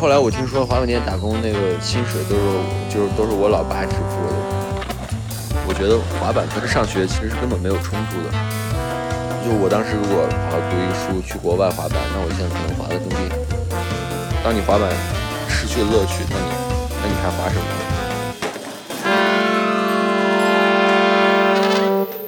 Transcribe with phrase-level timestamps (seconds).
[0.00, 2.42] 后来我听说滑板店打工那个薪水都是
[2.88, 4.34] 就是都是我老爸支付的。
[5.66, 8.30] 我觉得滑板跟上学其实是根本没有冲突的。
[9.42, 13.34] 就我当时如果好好读一个书去国外滑板，那我现在可能滑得更厉害。
[14.44, 14.88] 当你滑板
[15.48, 16.46] 失去了乐趣，那你
[17.02, 17.66] 那你还滑什么？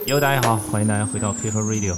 [0.07, 1.94] 哟，大家好，欢迎大家回到 K 和 Radio。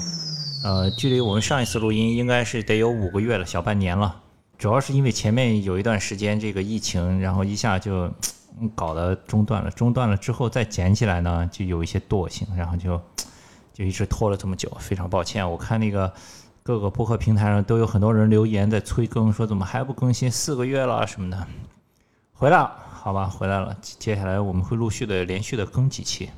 [0.63, 4.17] 呃，距离我们上一次录音应该是得有五个月了，小半年了。
[4.63, 8.09] 主要是因为前面有一段时间这个疫情，然后一下就
[8.77, 9.69] 搞得中断了。
[9.73, 13.03] 中断了之后再捡起来呢，就有一些惰性，然后就
[13.73, 15.51] 就一直拖了这么久，非常抱歉。
[15.51, 16.15] 我看那个
[16.63, 21.45] 各个播客平台上都有很多人留言在催更，说怎么还不更新四个月了什么的。
[22.33, 23.77] 回来了，好吧，回来了。
[23.83, 26.31] 接下来我们会陆续的连续的更几期。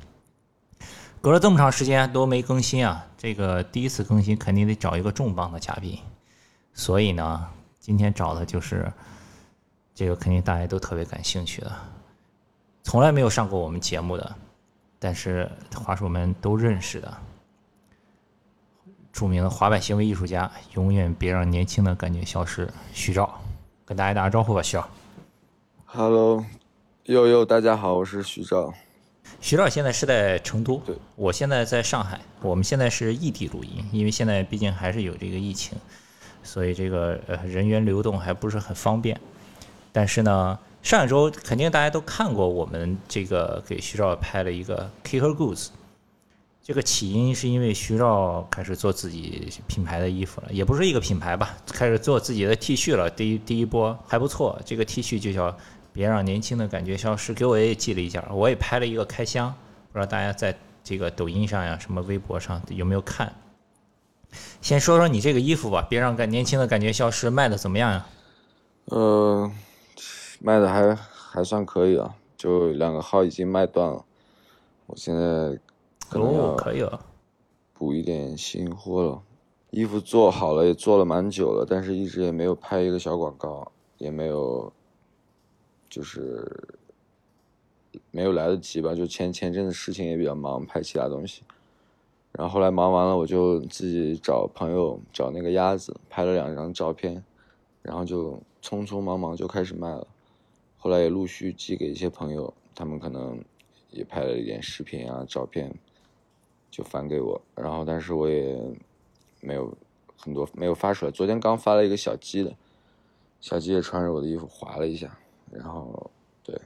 [1.21, 5.99] 隔了这么长时间都没更新啊，这个第一次更新肯定得找一个重磅的嘉宾，
[6.73, 7.45] 所以呢，
[7.85, 8.91] 今天找的就是
[9.93, 11.71] 这个肯定大家都特别感兴趣的，
[12.81, 14.35] 从来没有上过我们节目的，
[14.97, 17.15] 但是滑手们都认识的，
[19.13, 23.39] 著名的滑板行为艺术家，永远别让年轻的感觉消失，徐照，
[23.85, 24.89] 跟大家打个招呼吧，徐照。
[25.85, 26.43] Hello，
[27.03, 28.73] 呦呦，大家好，我是徐照。
[29.39, 35.77] 徐照现在是在成都，对我现在在上海，我们现在是异地录音，因为现在毕竟还是有这个疫情，
[36.45, 39.19] 所以这个呃人员流动还不是很方便。
[39.91, 45.69] 但是呢，上一周肯定大家都看过我们这个给徐照拍了一个 Kicker Goods，
[46.61, 53.09] 这个起因是因为徐照开始做自己品牌的衣服了，也不是一个品牌吧，开始做自己的 T 恤了。
[53.09, 55.55] 第一第一波还不错，这个 T 恤就叫
[55.93, 59.53] “别让年轻的感觉消失”，给我也寄了一件，我也拍了一个开箱，
[59.93, 63.33] 不知道大家在这个抖音上呀、什么微博上有没有看？
[64.61, 68.05] 先说说你这个衣服吧，别让感年轻的感觉消失，卖的怎么样呀？
[68.85, 69.51] 呃，
[70.39, 74.05] 卖的还还算可以啊，就两个号已经卖断了。
[74.87, 75.59] 我现在
[76.09, 76.99] 可能哦，要可以了。
[77.73, 79.21] 补一点新货了。
[79.71, 84.71] 衣服做好了，也做了蛮久了，但是一直也没有拍一个小广告，也没有，
[85.89, 86.49] 就是
[88.11, 88.95] 没有来得及吧。
[88.95, 91.43] 就前前阵子事情也比较忙，拍其他东西。
[92.37, 97.23] 然后后来忙完了，我就自己找朋友找那个鸭子拍了两张照片，
[97.81, 100.05] 然后就匆匆忙忙就开始卖了。
[100.77, 103.41] 后来也陆续寄给一些朋友，他们可能
[103.89, 105.73] 也拍了一点视频啊、照片，
[106.69, 107.41] 就返给我。
[107.55, 108.59] 然后但是我也
[109.39, 109.73] 没有
[110.17, 111.11] 很多没有发出来。
[111.11, 112.53] 昨天刚发了一个小鸡的，
[113.39, 115.17] 小鸡也穿着我的衣服滑了一下，
[115.49, 116.11] 然后
[116.43, 116.59] 对，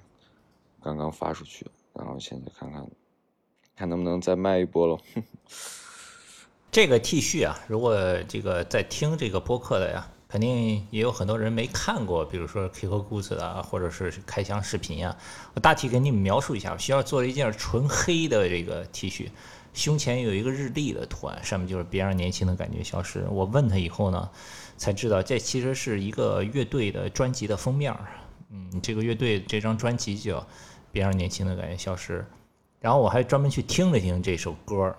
[0.81, 2.85] 刚刚发出去，然后现在看看
[3.79, 4.99] 看能不能再卖一波喽。
[6.69, 7.95] 这个 T 恤啊，如果
[8.27, 15.15] 这个在听这个播客的呀，肯定也有很多人没看过，比如说 QQ 故事啊，或者是开箱视频呀。
[15.53, 19.29] 我大体给你们描述一下，需要做了一件纯黑的这个 T 恤，
[19.73, 23.25] 胸前有一个日历的图案，上面就是别让年轻的感觉消失。
[23.31, 24.29] 我问他以后呢，
[24.75, 27.95] 才知道这其实是一个乐队的专辑的封面。
[28.51, 30.41] 嗯，这个乐队这张专辑叫
[30.91, 32.19] 《别让年轻的感觉消失》，
[32.79, 34.95] 然后我还专门去听了听这首歌儿。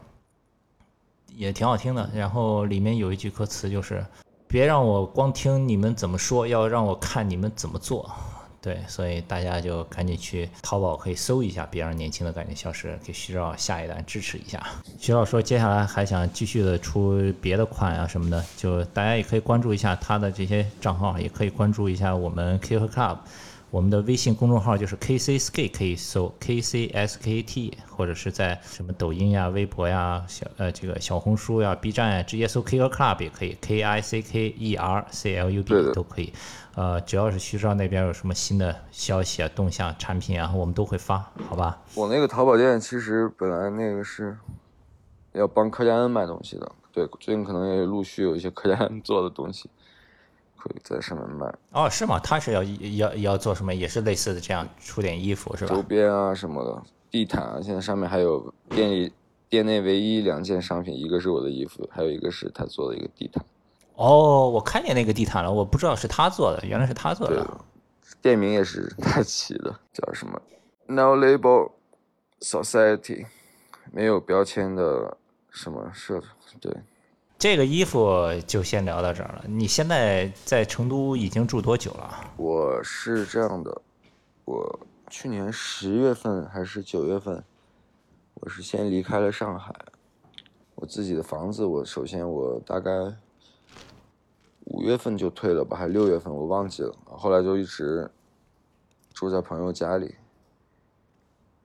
[1.37, 2.11] 也挺好听的。
[2.15, 4.05] 然后里面有一句歌词就是
[4.47, 8.11] ：“别让我光听你们怎么说，要让我看你们怎么做。”
[8.63, 14.63] 对，所以大家就赶紧去淘宝可以搜一下，别让年轻的感觉消失，给徐少下一单支持一下。
[14.99, 23.17] 徐少说接下来还想继续的出别的款啊什么的，就大家也可以关注一下他的这些账号，也可以关注一下我们 K 和 Club。
[23.71, 35.63] 我们的微信公众号就是 KC Skate，可以搜 KCSKT，或者是在什么抖音呀、微博呀、小呃这个小红书呀、B 站呀，直接搜 Kicker Club 也可以，K I C K E R C L U
[35.63, 36.33] B 都可以。
[36.75, 41.81] 呃，只要是徐少那边有什么新的消息啊、动向、产品啊，我们都会发，好吧？
[41.95, 44.37] 我那个淘宝店其实本来那个是
[45.33, 49.71] 要帮柯佳恩卖东西的，对，最近可能也陆续有一些柯佳恩做的东西
[50.61, 52.19] 可以在上面卖，哦，是吗？
[52.21, 53.75] 他是要要要做什么？
[53.75, 55.83] 也是类似的这样出点衣服是吧周？
[55.83, 59.11] 边啊什么的，地毯啊，现在上面还有店里
[59.49, 63.45] 店内唯一两件商品，一个是我的衣服，还有一个是他做的一个地毯。
[63.95, 67.61] 哦，我看见那个地毯了，我不知道是他做的，原来是他做对的。，
[68.21, 70.41] 店名也是他起的， 叫什么
[70.87, 71.71] No Label
[72.41, 73.27] Society，
[73.93, 75.17] 没有标签的
[75.51, 76.21] 什么社，
[76.61, 76.73] 对，
[77.41, 78.07] 这个衣服
[78.47, 79.45] 就先聊到这儿了。
[79.49, 82.35] 你现在在成都已经住多久了？
[82.37, 83.81] 我是这样的，
[84.45, 87.43] 我去年十月份还是九月份，
[88.35, 89.75] 我是先离开了上海，
[90.75, 92.91] 我自己的房子，我首先我大概
[94.67, 96.95] 五月份就退了吧，还六月份我忘记了。
[97.07, 98.11] 后来就一直
[99.15, 100.15] 住在朋友家里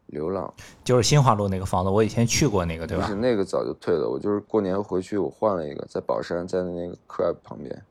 [0.07, 0.53] 流浪。
[0.83, 3.05] 就是新华路那个房子，我以前去过那个，对吧？
[3.05, 7.83] 不是那个早就退了，我就是过年回去我换了一个，在宝山，在那个 Crab 旁边。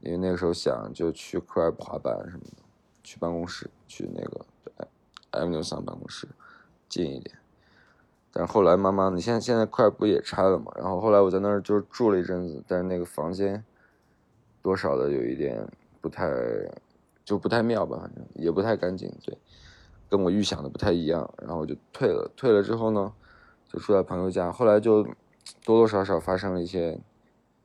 [0.00, 2.62] 因为那个时候想就去 Crab 滑板什么的，
[3.02, 4.46] 去办公室，去那个
[5.32, 6.28] Avenue 上办公室
[6.88, 7.36] 近一点。
[8.32, 10.70] 但是后来慢慢，你现在现在 Crab 不也拆了嘛？
[10.76, 13.64] 然后后来我在那儿就住了一阵子，但是那个房间
[14.62, 15.66] 多少的有一点
[16.00, 16.30] 不太，
[17.24, 19.36] 就不太妙吧，反正也不太干净，对，
[20.08, 21.28] 跟我预想的不太一样。
[21.38, 23.12] 然后我就退了，退了之后呢，
[23.72, 24.50] 就住在朋友家。
[24.52, 25.02] 后来就
[25.64, 27.00] 多多少少发生了一些。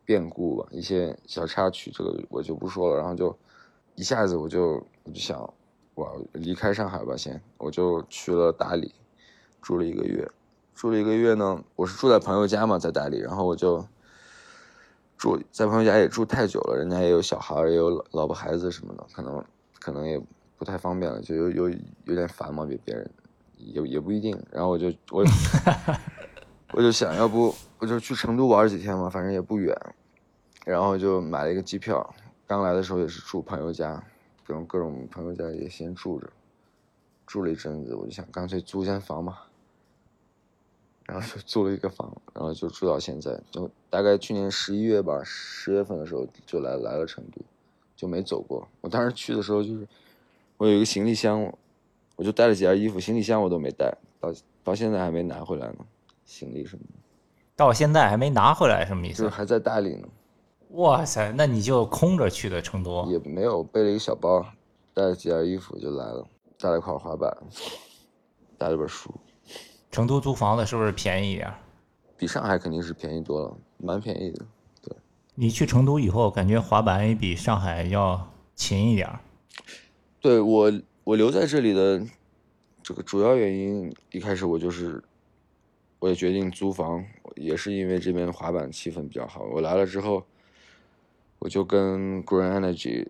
[0.05, 2.97] 变故吧，一些小插曲，这个我就不说了。
[2.97, 3.33] 然后就
[3.95, 5.41] 一下子我就我就想，
[5.95, 7.41] 哇，离开上海吧，先。
[7.57, 8.93] 我就去了大理，
[9.61, 10.29] 住了一个月。
[10.75, 13.17] 住了一个月呢，我是住在朋友家嘛，在大理。
[13.19, 13.87] 然后我就
[15.17, 19.41] 住在朋友家也住太久了，人家也有小孩，也有老婆孩子什么的，可能
[19.79, 20.21] 可能也
[20.63, 21.69] 不太方便了，就有有
[22.05, 23.11] 有点烦嘛，别别人
[23.57, 24.41] 也也不一定。
[24.49, 25.25] 然后我就我。
[26.75, 29.77] 我就想要不我就去成都玩几天嘛，反正也不远，
[30.65, 32.15] 然后就买了一个机票。
[32.47, 34.03] 刚来的时候也是住朋友家，
[34.43, 36.27] 各种各种朋友家也先住着，
[37.27, 39.37] 住了一阵子，我就想干脆租间房嘛，
[41.05, 43.39] 然后就租了一个房，然后就住到现在。
[43.51, 47.39] 就大概去年十一月吧，十月份的时候就来来了成都，
[47.95, 48.67] 就没走过。
[48.81, 49.87] 我当时去的时候就是
[50.63, 51.51] 我有一个行李箱，
[52.15, 54.33] 我就带了几件衣服，行李箱我都没带，到
[54.63, 55.79] 到现在还没拿回来呢。
[56.23, 56.93] 行李什么的，
[57.53, 59.23] 到现在还没拿回来，什么意思？
[59.23, 60.07] 就是还在大理呢。
[60.69, 63.05] 哇塞，那你就空着去的成都？
[63.11, 64.41] 也没有，背了一个小包，
[64.93, 66.25] 带了几件衣服就来了，
[66.57, 67.37] 带了一块滑板，
[68.57, 69.13] 带了本书。
[69.91, 71.53] 成都租房子是不是便宜一点？
[72.15, 74.45] 比上海肯定是便宜多了，蛮便宜的。
[74.81, 74.95] 对。
[75.35, 78.25] 你去成都以后，感觉滑板也比上海要
[78.55, 79.09] 勤一点。
[80.23, 80.71] 对我，
[81.03, 82.01] 我留在这里的
[82.81, 85.03] 这个主要原因，一开始我就是。
[85.99, 87.01] 我也决定租房，
[87.35, 89.45] 也是因为这边滑板气氛比较好。
[89.45, 90.21] 我来了之后，
[91.39, 93.07] 我就跟 Green Energy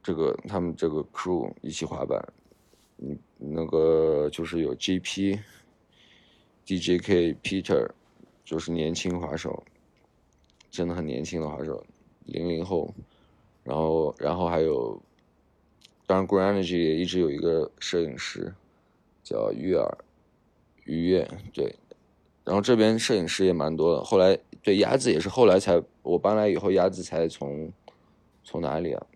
[0.00, 2.24] 这个他们这个 crew 一起滑板。
[2.98, 5.40] 嗯，那个就是有 GP、
[6.64, 7.90] DJK、Peter，
[8.44, 9.64] 就是年轻滑手，
[10.70, 11.84] 真的很年轻的滑手，
[12.26, 12.94] 零零后。
[13.64, 15.02] 然后，然后还有，
[16.06, 18.54] 当然 Green Energy 也一直有一个摄影师，
[19.22, 19.98] 叫玉儿，
[20.84, 21.74] 于悦，对。
[22.44, 24.04] 然后这边摄影师也蛮多的。
[24.04, 27.72] 后来对鸭子也是后来才我搬来以后，鸭子才从
[28.44, 29.06] 从哪里啊？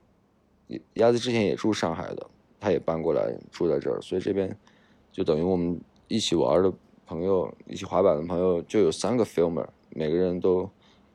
[0.95, 2.27] 鸭子之前也住上海的，
[2.59, 4.57] 他也搬过来住在这儿，所以这边
[5.13, 6.73] 就等于我们一起玩的
[7.07, 10.69] 朋友，一起滑板的朋友就有三个 filmer，每个人都，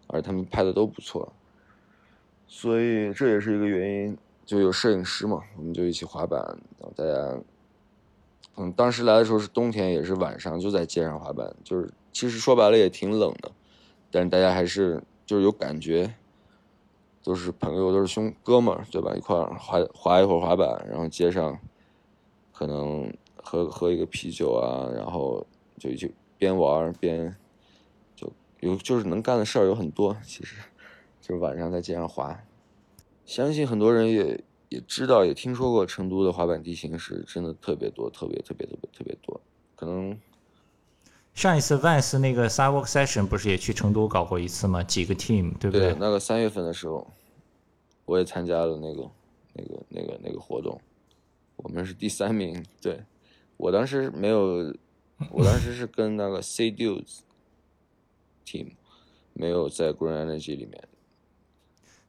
[0.07, 1.31] 而他们拍的都不错，
[2.47, 6.39] 所以这也是一个原因，就有摄影师嘛，我们就一起滑板，
[6.79, 7.41] 然后大家，
[8.57, 11.91] 嗯，当时来的时候是冬天，也是晚上就在街上滑板，就是。
[12.17, 13.51] 其实说白了也挺冷的，
[14.09, 16.15] 但是大家还是就是有感觉，
[17.21, 19.13] 都是朋友，都是兄哥们，对吧？
[19.17, 21.59] 一块儿滑滑一会儿滑板，然后街上
[22.53, 25.45] 可能喝喝一个啤酒啊，然后
[25.77, 26.07] 就就
[26.37, 27.35] 边玩边
[28.15, 28.31] 就
[28.61, 30.15] 有就是能干的事儿有很多。
[30.23, 30.55] 其实
[31.19, 32.39] 就是晚上在街上滑，
[33.25, 39.41] 相信很多人也也知道也听说过成都的滑板地形是真的特别多，特别特别特别特别多，
[39.75, 40.17] 可能。
[41.33, 44.81] 上一次 Vans 那个 Sidewalk Session 不是也去成都搞过一次吗？
[44.81, 45.91] 几个 team 对不对？
[45.91, 47.05] 对，那个三月份的时候，
[48.05, 49.11] 我也参加了那个、
[49.51, 50.79] 那个、那个、那个活动，
[51.57, 52.65] 我们是第三名。
[52.81, 53.03] 对，
[53.57, 54.73] 我当时没有，
[55.29, 57.19] 我当时是跟那个 C Dudes
[58.45, 58.71] team，
[59.33, 60.87] 没有在 Green Energy 里面。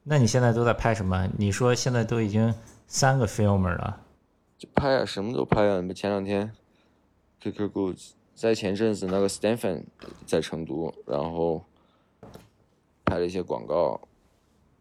[0.08, 1.28] 那你现在都在拍什么？
[1.36, 2.54] 你说现在都已经
[2.86, 4.02] 三个 filmer 了，
[4.56, 5.82] 就拍啊，什么都拍啊。
[5.92, 6.52] 前两天
[7.40, 8.14] ，QQ g o o d s。
[8.32, 9.82] 在前阵子，那个 Stephen
[10.24, 11.64] 在成都，然后
[13.04, 14.00] 拍了一些广告。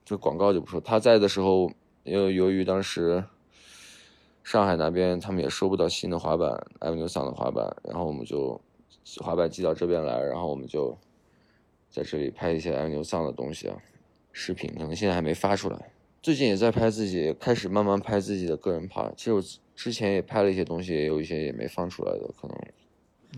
[0.03, 1.71] 这广告就不说，他在的时候，
[2.03, 3.23] 因为由于当时
[4.43, 6.51] 上海那边他们也收不到新的滑板
[6.81, 8.61] ，Avenue 上的滑板，然后我们就
[9.23, 10.95] 滑板寄到这边来，然后我们就
[11.89, 13.77] 在这里拍一些 Avenue 上的东西啊，
[14.37, 15.79] 视频，可能现在还没发出来。
[16.21, 19.13] 最近也在拍自己，开始慢慢拍自己的个人 part。
[19.15, 19.41] 其实我
[19.75, 22.57] 之前也拍了一些东西，也有一些也没放出来的，可能。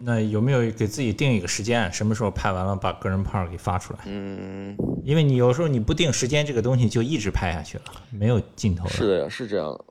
[0.02, 1.92] 那有没有给自己定一个时间？
[1.94, 4.00] 什么时候拍完了，把个人拍给发出来？
[4.08, 8.88] 嗯，因为你有时候你不定时间，这个东西就一直拍下去了，没有尽头。
[8.88, 9.86] 是的呀，是这样的。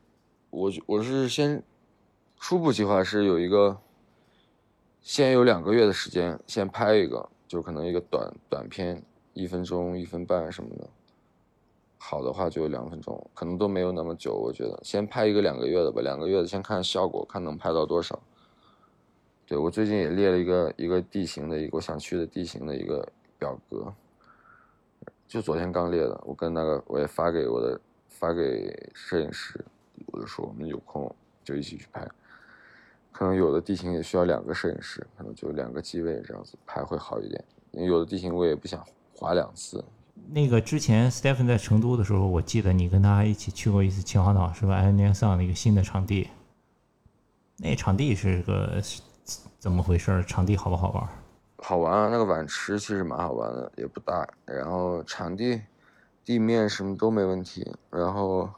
[0.51, 1.63] 我我是先
[2.41, 3.79] 初步计划是有一个，
[5.03, 9.01] 先有两个月的时间，先拍一个，就可能一个短短片，
[9.35, 10.89] 一分钟、一分半什么的。
[12.09, 14.33] 好的话就两分钟，可能都没有那么久。
[14.33, 18.17] 我觉得先拍一个两个月的吧，两个月的先看效果，看能拍到多少。
[19.45, 23.05] 对我最近也列了一个一个地形的一个我想去的地形的一个
[23.41, 23.93] 表格，
[25.27, 26.17] 就昨天刚列的。
[26.25, 29.65] 我跟那个我也发给我的发给摄影师，
[30.13, 32.09] 我就说我们有空就一起去拍。
[33.11, 37.45] 可能有的地形也需要两个摄影师，可能就两个机位这样子拍会好一点。
[37.73, 39.85] 因为有的地形我也不想滑两次。
[40.29, 44.75] 那个之前 Stephen 在成都的时候，我记得你跟他一起去过一次秦皇岛，是吧？
[44.75, 46.29] 安年桑的一个新的场地。
[47.59, 48.83] 那场地是个
[49.59, 50.25] 怎么回事？
[50.27, 51.09] 场地好不好玩？
[51.59, 52.09] 好玩啊！
[52.11, 54.29] 那个碗池其实蛮好玩的，也不大。
[54.45, 55.63] 然后场地、
[56.25, 57.75] 地面什么都没问题。
[57.91, 58.49] 然后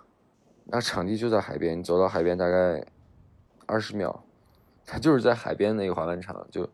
[0.64, 2.84] 那场地就在海边，你走到海边大概
[3.66, 4.24] 二十秒。
[4.90, 6.66] 它就是在海边那个滑板场，就，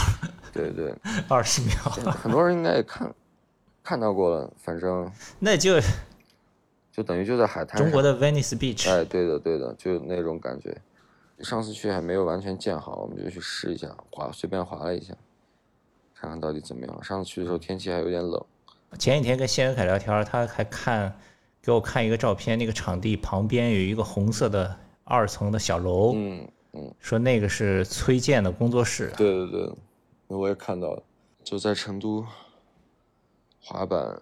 [0.52, 0.94] 对对，
[1.26, 1.74] 二十秒，
[2.12, 3.12] 很多人应该也看
[3.82, 5.80] 看到过了，反正那就
[6.90, 10.76] 就等于就在海滩，中国的 Venice Beach，哎，对的对的，就那种感觉。
[11.40, 15.14] 上次去还没有完全建好，我们就去试一下滑，随便滑了一下，
[16.14, 17.02] 看看到底怎么样。
[17.02, 18.40] 上次去的时候天气还有点冷。
[18.98, 21.12] 前几天跟谢文凯聊天，他还看
[21.60, 26.12] 给我看一个照片，那个场地旁边有一个红色的二层的小楼。
[26.14, 26.48] 嗯。
[26.74, 29.12] 嗯，说那个是崔健的工作室。
[29.14, 29.74] 对对对，
[30.28, 31.02] 我也看到了，
[31.44, 32.24] 就在成都
[33.62, 34.20] 滑板，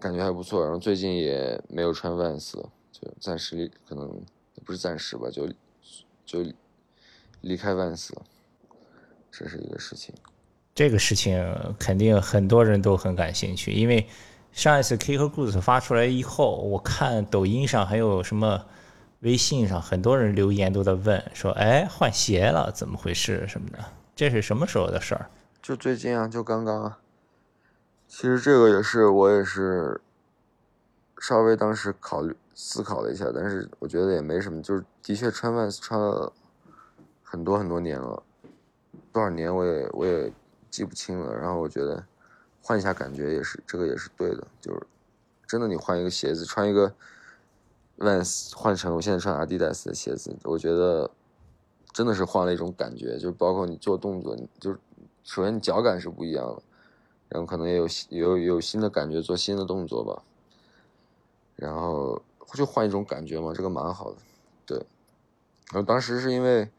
[0.00, 0.62] 感觉还不错。
[0.62, 2.52] 然后最近也没有穿 Vans，
[2.92, 4.08] 就暂时离，可能
[4.64, 5.46] 不是暂时吧，就
[6.24, 6.50] 就
[7.40, 8.22] 离开 Vans 了，
[9.30, 10.14] 这是一个事情。
[10.74, 14.06] 这个事情肯定很多人都很感兴趣，因为
[14.52, 18.64] 上一次 K 和 Goose 发出来以后，我看抖音上还有什么。
[19.20, 23.48] 微信上很多人留言都在问说：“哎，换鞋了，怎么回事？
[23.48, 23.78] 什么的？
[24.14, 25.30] 这是什么时候的事儿？”
[25.62, 26.98] 就最近啊，就刚刚啊。
[28.08, 30.00] 其实这个也是我也是
[31.18, 36.32] 稍微当时考虑思考了一下，但是我觉得也没什么，就是的确穿 Vans 穿了
[37.22, 38.22] 很多很多年了，
[39.12, 40.32] 多少年我也我也
[40.70, 41.34] 记不清了。
[41.34, 42.04] 然后我觉得
[42.62, 44.86] 换一下感觉也是这个也是对的，就是
[45.46, 46.94] 真的你换一个鞋子穿一个。
[47.98, 51.10] Vans 换成我现在穿 Adidas 的鞋子，我觉得
[51.94, 54.76] 真的是换了一种感觉，就包括你做动作，就
[55.24, 56.62] 首先你脚感是不一样的，
[57.28, 60.22] 然后可能也有有有新的感觉，做新的动作吧，
[61.56, 62.22] 然后
[62.54, 64.16] 就换一种感觉嘛，这个蛮好的，
[64.64, 64.78] 对。
[65.72, 66.70] 然后当时是因为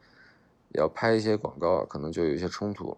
[0.70, 2.96] 要拍一些广告，可能就有一些冲突，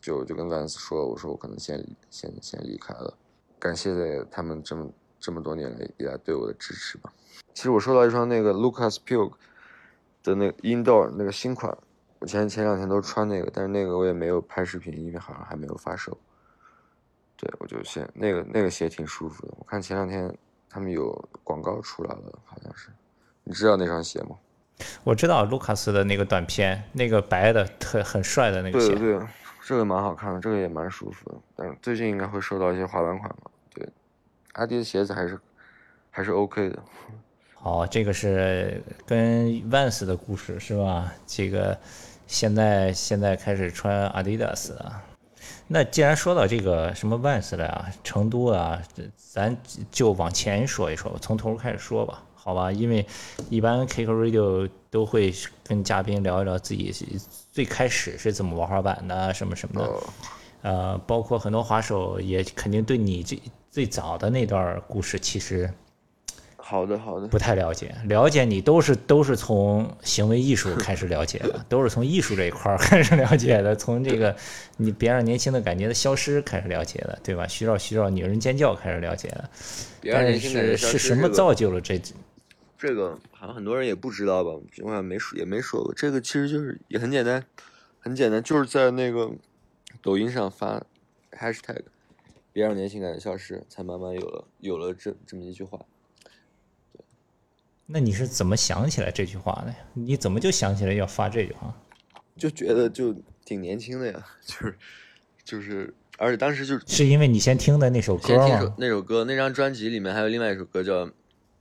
[0.00, 3.12] 就就跟 Vans 说，我说我可能先先先离开了，
[3.58, 7.12] 感谢他们这么这么多年来以来对我的支持吧。
[7.52, 9.38] 其实我收到一双那个 Lucas p u k e
[10.22, 11.76] 的那个 Indoor 那个新款，
[12.20, 16.16] 我前前两天都穿那个，但是那个我也没有拍视频，因为好像还没有发售。
[17.38, 19.54] 对，我就先那个那个鞋挺舒服的。
[19.58, 20.36] 我看前两天
[20.68, 21.10] 他们有
[21.44, 22.90] 广告出来了，好像是。
[23.44, 24.36] 你知道那双鞋吗？
[25.04, 28.88] 我知道卢卡斯的那个短片，那个白的特很帅的那个鞋。
[28.88, 29.26] 对对，
[29.64, 31.36] 这个蛮好看的，这个也蛮舒服的。
[31.56, 33.50] 但是最近应该会收到一些滑板款吧？
[33.72, 33.88] 对，
[34.54, 35.38] 阿迪的鞋子还是
[36.10, 36.82] 还是 OK 的。
[37.54, 41.12] 好，这个是跟 Vans 的故事是吧？
[41.26, 41.78] 这个
[42.26, 45.02] 现在现在开始穿 Adidas 啊。
[45.66, 48.82] 那既然说到这个什么 Vans 了啊，成都啊，
[49.16, 49.56] 咱
[49.90, 52.72] 就往前说一说，从头开始说吧，好吧？
[52.72, 53.06] 因为
[53.50, 56.94] 一般 Kick Radio 都会跟嘉宾聊一聊自己
[57.52, 59.92] 最开始是怎么玩滑板的，什么什么的。
[60.62, 63.40] 呃，包括很多滑手也肯定对你这
[63.70, 65.72] 最早的那段故事，其实。
[66.68, 67.26] 好的，好的。
[67.28, 74.36] 不太了解，了解你都是都是从行为艺术 开始了解的，都是从艺术这一块 开始了解的，从这个
[74.76, 77.46] 你别让年轻的感觉的消失开始了解的，对吧？
[77.46, 79.48] 需要需要女人尖叫开始了解的。
[80.12, 81.98] 但是是什么造就了这？
[82.76, 84.50] 这个好像很多人也不知道吧？
[84.82, 85.94] 我好像没说也没说过。
[85.94, 87.42] 这个其实就是也很简单，
[87.98, 89.30] 很简单，就是在那个
[90.02, 90.82] 抖音上发
[91.32, 91.80] hashtag，
[92.52, 95.80] 别让年轻感觉消失，才慢慢有了有了这这么一句话。
[97.90, 99.76] 那你是怎么想起来这句话的呀？
[99.94, 101.74] 你怎么就想起来要发这句话？
[102.36, 103.14] 就觉得就
[103.46, 104.78] 挺年轻的呀， 就是
[105.42, 108.74] 就是，而且当时就是是因为你先听的那首歌吗？
[108.76, 111.06] 那首歌那张专辑里面还有另外一首歌叫《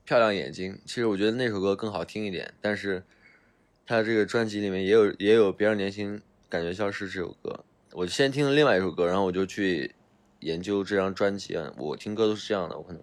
[0.04, 3.02] 漂亮眼睛》，其实我觉得那首歌更好听一点，但是
[3.86, 7.64] 他这个专辑里面也有也有《别让年轻感觉消失》这首歌。
[7.94, 9.96] 我先听了另外一首歌，然后我就去
[10.42, 11.74] 研究这张专辑啊。
[11.78, 13.02] 我听歌都是这样的，我可能。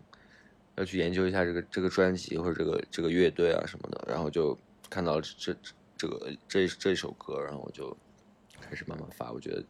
[0.76, 4.58] 要去研究一下这个这个专辑或者这个这个乐队啊什么的，然后就
[4.90, 5.54] 看到了这
[5.96, 7.96] 这个这这首歌，然后我就
[8.60, 9.30] 开始慢慢发。
[9.32, 9.64] 我觉得，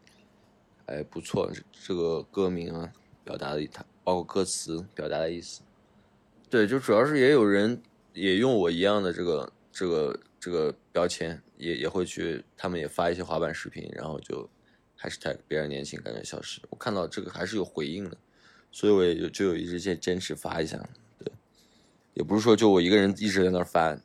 [0.87, 2.93] 哎，不错，这个歌名啊，
[3.23, 5.63] 表达的它包括歌词表达的意思，
[6.49, 7.81] 对，就主要是也有人
[8.13, 14.49] 也用我一样的这个这个这个标签，也也会去，他们也发一些滑板视频，然后就
[14.99, 16.61] hashtag 别人年轻感觉消失。
[16.71, 18.17] 我看到这个还是有回应的，
[18.75, 20.77] 所以我也就就有一直坚坚持发一下。
[21.17, 21.33] 对，
[22.15, 23.97] 也不是说就我一个人一直在那儿发，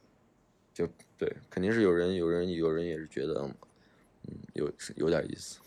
[0.71, 3.49] 就对，肯定是有人有人有人也是觉得，
[4.27, 5.57] 嗯，有有点意思。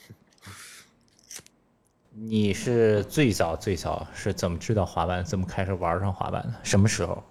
[2.10, 6.60] 你是最早最早是怎么知道滑板，怎么开始玩上滑板的？
[6.62, 7.24] 什么时候？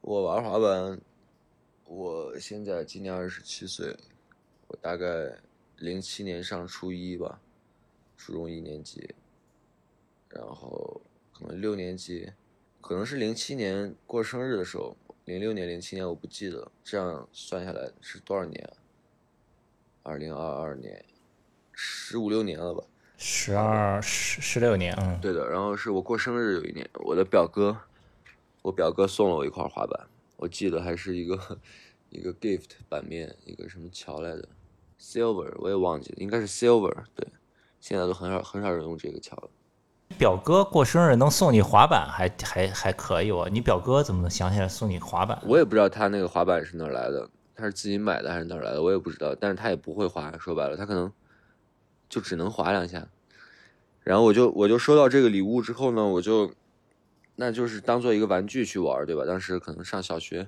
[0.00, 1.00] 我玩滑板，
[1.84, 3.96] 我现在今年二十七岁，
[4.66, 5.06] 我大概
[5.76, 7.40] 零七年上初一吧，
[8.16, 9.08] 初中一年级，
[10.34, 11.00] 然后
[11.32, 12.32] 可能六年级，
[12.80, 18.70] 可能是零七年过生日的时候，零六年、零七年我不记得，这样算下来是多少年？
[20.02, 21.02] 二零二二年，
[21.72, 22.84] 十五六年了吧。
[23.16, 25.48] 十二十十六年，嗯，对的。
[25.48, 27.78] 然后是我过生日有一年，我的表哥，
[28.60, 31.58] 我表哥送了我一块滑板，我记得还是一个
[32.10, 34.48] 一个 gift 版面，一个什么桥来的
[35.00, 36.92] ，silver，我也忘记了，应该是 silver。
[37.14, 37.26] 对，
[37.80, 39.48] 现在都很少很少人用这个桥了。
[40.18, 43.48] 表哥过生日能送你滑板，还还还可以哦。
[43.50, 45.40] 你表哥怎么能想起来送你滑板？
[45.46, 49.34] 我也不知道他那个滑板是哪来的，他是自己买的还是哪来的，我也不知道。
[49.34, 51.12] 但是他也不会滑，说白了，他可能。
[52.06, 53.08] 就只能滑两下，
[54.04, 56.52] 然后我就我就收到这个礼物之后呢，我就
[57.34, 59.24] 那就是当做一个玩具去玩，对吧？
[59.24, 60.46] 当时可能上小学，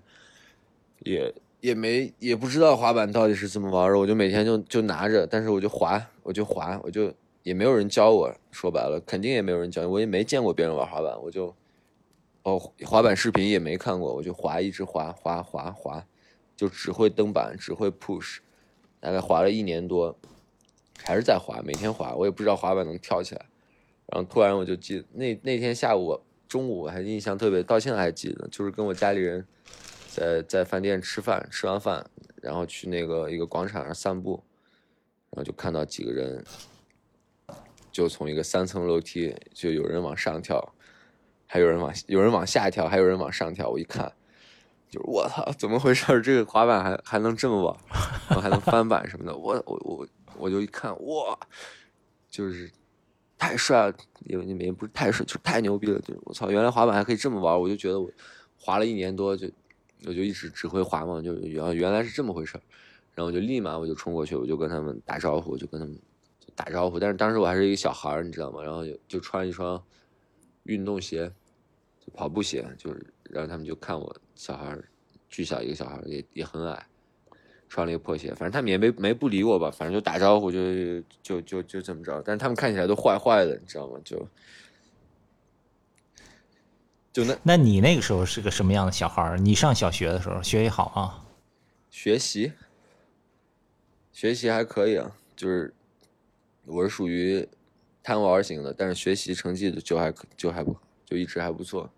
[1.00, 7.12] 也也没也不知道滑板到底是怎么玩的，我就每天就就拿着，但是我就滑，我就滑，我就
[7.46, 11.54] 也没有人教我，说白了，肯定也没有人教我，也没见过别人玩滑板，我就
[12.42, 16.04] 哦滑板视频也没看过，我就滑，一直滑滑滑滑，
[16.56, 18.38] 就只会蹬板，只会 push，
[18.98, 20.18] 大概滑了一年多。
[20.98, 23.46] 还是在滑，每天滑，我也不知道滑板能跳起来。
[24.06, 29.46] 然后突然我就记那那天下午中午，我还印象特别，到现在还记得，就是跟我家里人
[30.08, 32.04] 在在饭店吃饭，吃完饭，
[32.42, 34.42] 然后去那个一个广场上散步，
[35.30, 36.44] 然后就看到几个人，
[37.96, 40.74] 就从一个三层楼梯，就有人往上跳，
[41.46, 43.70] 还有人往有人往下跳，还有人往上跳。
[43.70, 44.12] 我一看，
[44.90, 46.20] 就是我操，怎么回事？
[46.20, 47.74] 这个滑板还还能这么玩，
[48.28, 49.34] 然后还能翻板什么的。
[49.34, 50.06] 我我我。
[50.38, 51.38] 我就一看，哇，
[52.28, 52.70] 就是
[53.38, 53.94] 太帅了，
[54.26, 55.98] 也也也不是太帅，就太牛逼了。
[56.00, 58.06] 就我操，原来滑板还可以这么玩，我就觉得我
[58.58, 59.48] 滑了一年多，就
[60.04, 62.60] 我就一直只会滑嘛，就原原来是这么回事
[63.14, 65.98] 然后我就立马我就冲过去，我就跟他们打招呼，就跟他们
[66.56, 66.98] 打招呼。
[66.98, 68.60] 但是当时我还是一个小孩你知道吗？
[68.62, 69.80] 然后就就穿一双
[70.64, 71.30] 运动鞋，
[72.04, 74.76] 就跑步鞋，就是然后他们就看我小孩
[75.28, 76.86] 巨小一个小孩也也很矮。
[77.68, 82.22] 穿了一个破鞋，反正他们也没没不理我吧，反正就打招呼，就就就就这么着。
[82.24, 83.98] 但是他们看起来都坏坏的，你知道吗？
[84.04, 84.16] 就
[87.12, 91.26] 就那那你那个时候是个什么样的小孩你上小学的时候学习好啊？
[91.90, 92.52] 学习
[94.12, 95.74] 学习还可以啊，就是
[96.66, 97.48] 我是属于
[98.02, 101.90] 贪玩型的，但是学习成绩就还就还不就一直还不错。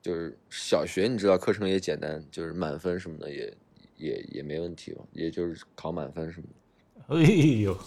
[0.00, 3.52] 就是小学你知道课程也简单，就是满分什么的也。
[3.98, 7.14] 也也没问题吧，也就是考满分什么的。
[7.14, 7.22] 哎
[7.60, 7.78] 呦，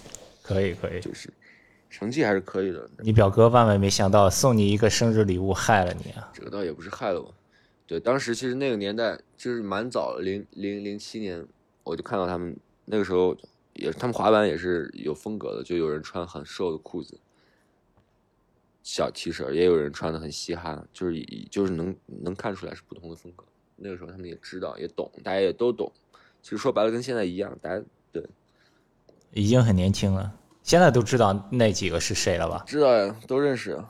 [0.41, 1.27] 可以可以，就是
[1.89, 2.89] 成绩还是可以的。
[2.99, 6.31] 你表哥万万没想到送你一个生日礼物害了你啊！
[6.33, 7.33] 这个倒也不是害了我，
[7.85, 11.45] 对，当时其实那个年代就是蛮早，零零零七年
[11.83, 12.55] 我就看到他们
[12.85, 13.35] 那个时候
[13.75, 17.19] 也他们滑板也是有风格的，就有人穿很瘦的裤子、
[18.83, 23.45] 小 T 恤，也有人穿的很嘻哈，就是就是能能看出来是不同的风格。
[23.75, 25.91] 那个时候他们也知道也懂，大家也都懂。
[26.41, 28.23] 其实说白了，跟现在一样，大家对，
[29.31, 30.33] 已经很年轻了。
[30.63, 32.63] 现在都知道那几个是谁了吧？
[32.65, 33.83] 知道呀，都认识。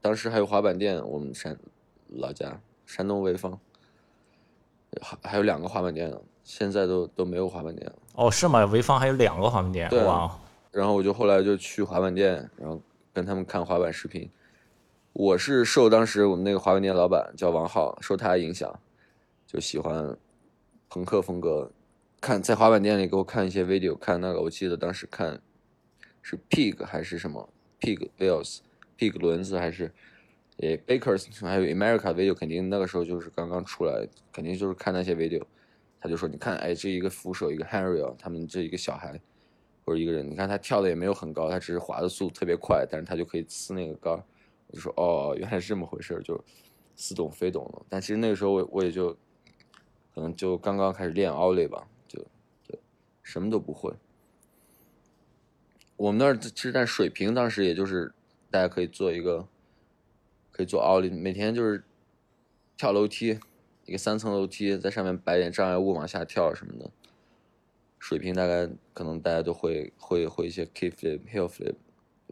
[0.00, 1.58] 当时还有滑板店，我们山
[2.08, 3.58] 老家山东潍坊，
[5.00, 6.20] 还还有两个滑板店呢。
[6.44, 7.96] 现在都都没有滑板店了。
[8.18, 8.64] 哦，是吗？
[8.64, 9.88] 潍坊还有两个滑板店？
[9.88, 10.36] 对啊。
[10.72, 12.82] 然后我就后来就去滑板店，然后
[13.14, 14.28] 跟他们看滑板视频。
[15.12, 18.76] 我是受当时我们那个滑板店老板叫王浩，受他的影响，
[19.46, 20.16] 就喜欢
[20.88, 21.70] 朋克风格。
[22.20, 25.40] 看在滑板店里给我看一些 video，看那个我记得当时看
[26.20, 29.92] 是 pig 还是什么 pig wheels，pig 轮子还是
[30.56, 35.44] 诶 bakers 还有 America video，肯定那个时候就是刚刚出来，肯定就是看那些 video，
[36.00, 39.20] 他就说你看哎这一个扶手一个 Henry，他们这一个小孩
[39.84, 44.12] 或者一个人，你看他跳的也没有很高，他只是滑的速度特别快，但是他就可以呲那个杆
[44.68, 46.42] 我就说哦原来是这么回事就
[46.96, 47.86] 似懂非懂了。
[47.88, 49.12] 但其实那个时候我我也就
[50.14, 51.86] 可能就刚刚开始练 Ollie 吧。
[52.08, 52.18] 就
[52.66, 52.78] 就
[53.22, 53.92] 什么都不会。
[55.96, 58.12] 我们那儿其实但水平当时也就是
[58.50, 59.46] 大家可以做一个，
[60.50, 61.84] 可以做 Ollie，，每天就是
[62.78, 63.38] 跳楼梯，
[63.88, 66.90] 一个三层楼梯，在上面摆点障碍物往下跳什么的，
[67.98, 71.74] 水平大概可能大家都会会会一些 kick flip、heel flip，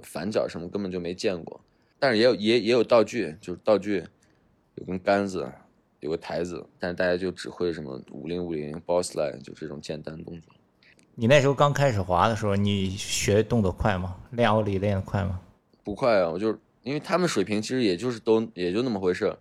[0.03, 1.59] 反脚什么根本就没见过，
[1.99, 4.05] 但是也有也也有道具，就是道具
[4.75, 5.51] 有根杆子，
[6.01, 10.55] 有个台子，但是大家就只会什么五零五零、boss line，就这种简单动作。
[11.15, 14.19] 你那时候刚开始滑的时候，你学动作快吗？
[14.33, 15.41] 练奥里练的快吗？
[15.83, 19.39] 不快啊，我就因为他们水平其实也就是都也就那么回事儿，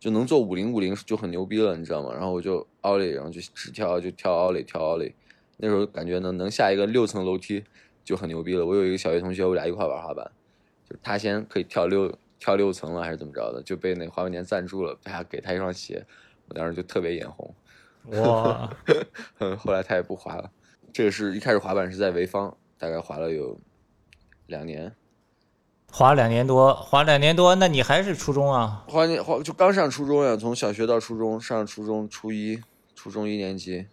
[0.00, 2.10] 就能做五零五零就很牛逼了，你知道吗？
[2.12, 5.14] 然后我就奥利，然后就只跳就跳奥利跳奥利，
[5.58, 7.62] 那时候感觉能能下一个六层楼梯
[8.02, 8.64] 就很牛逼了。
[8.64, 10.28] 我有一个小学同学，我俩一块玩滑板，
[10.88, 16.02] 就是他先可以跳六跳六层了还是怎么着的，就被那滑板店赞助了，他给他一双鞋，
[16.48, 17.54] 我当时就特别眼红。
[18.22, 18.74] 哇，
[19.58, 20.50] 后来他也不滑了。
[20.94, 23.60] 这个是一开始滑板是在潍坊，大概滑了有
[24.46, 24.90] 两年，
[25.92, 28.84] 滑两年多，滑两年多，那你还是初中啊？
[28.86, 32.62] 滑年滑就刚上初中呀，从小学到初中，上初中初一，
[32.94, 33.86] 初中一年级，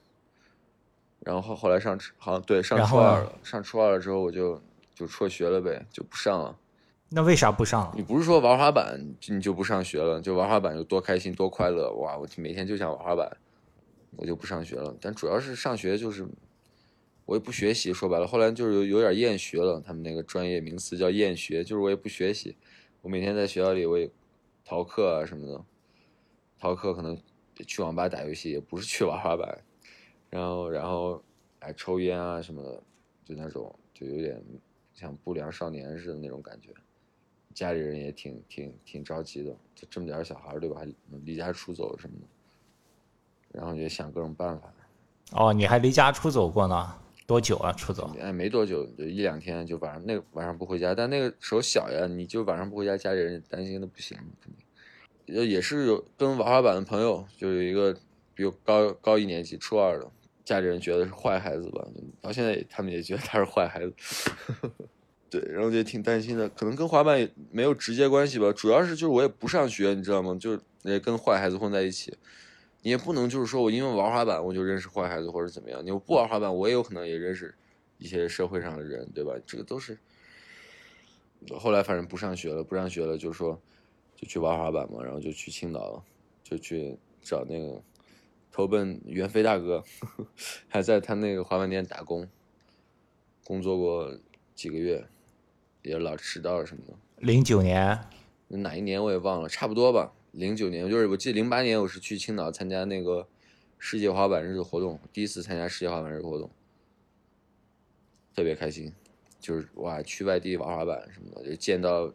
[1.19, 4.61] 然后后后来上好像对上初二了，上初二了之后我就
[4.93, 6.55] 就辍学了呗，就不上了。
[7.09, 7.93] 那为啥不上了？
[7.95, 12.17] 你不是说玩滑板你就不上学了，就玩滑板有多开心多快乐哇！
[12.17, 13.37] 我每天就想玩滑板，
[14.17, 14.93] 我就不上学了。
[15.01, 16.27] 但主要是上学就是
[17.27, 19.81] 我也不学习，说白了，后来就是有有点厌学了。
[19.81, 22.55] 他们那个专业名词叫厌学，就是我也不学习，
[23.01, 24.09] 我每天在学校里我也
[24.63, 25.65] 逃课啊什么的，
[26.57, 27.21] 逃课可能
[27.53, 29.61] 去网吧打游戏，也不是去玩滑板，
[30.29, 31.21] 然后然后
[31.59, 32.81] 哎抽烟啊什么的，
[33.25, 34.41] 就那种就有点
[34.93, 36.69] 像不良少年似的那种感觉。
[37.53, 40.81] 家里人也挺挺挺着急的，就这么点小孩对吧？
[41.25, 44.73] 离家出走什么的，然后就想各种办法。
[45.33, 46.95] 哦，你还离家出走过呢？
[47.27, 47.73] 多久啊？
[47.73, 48.09] 出走？
[48.19, 55.45] 哎，没多久，就一两天，就晚上那个晚上不回家，但那个时候小呀，你就晚上不回家，家里人担心的不行，肯定。
[55.45, 57.93] 也是有跟玩滑板的朋友，就有一个
[58.33, 60.09] 比我高高一年级，初二的，
[60.45, 61.85] 家里人觉得是坏孩子吧，
[62.21, 63.93] 到现在他们也觉得他是坏孩子。
[65.29, 70.33] 对，然后就挺担心的，可能跟滑板也没有直接关系吧，主要是就是我也不上学，你知道吗？
[70.39, 72.17] 就是也跟坏孩子混在一起，
[72.87, 77.53] 你也不能就是说我因为玩滑板我就认识坏孩子或者怎么样，你不玩滑板我也有可能也认识
[77.97, 79.33] 一些社会上的人，对吧？
[79.45, 79.97] 这个都是。
[81.59, 83.61] 后来反正不上学了，不上学了，就说
[84.15, 86.03] 就去玩滑板嘛，然后就去青岛了，
[86.41, 87.83] 就去找那个
[88.53, 89.83] 投奔袁飞大哥，
[90.69, 92.25] 还在他那个滑板店打工，
[93.43, 94.17] 工作过
[94.55, 95.05] 几个月，
[95.81, 96.93] 也老迟到什么的。
[97.17, 97.99] 零九年，
[98.47, 100.13] 哪一年我也忘了，差不多吧。
[100.31, 103.27] 零九年，就是我记得零八年我是去青岛参加那个
[103.77, 106.49] 世界滑板日的活动，第一次参加世界滑板日活动，
[108.35, 108.93] 特别开心。
[109.39, 112.11] 就是哇，去外地玩滑板什么的，就见到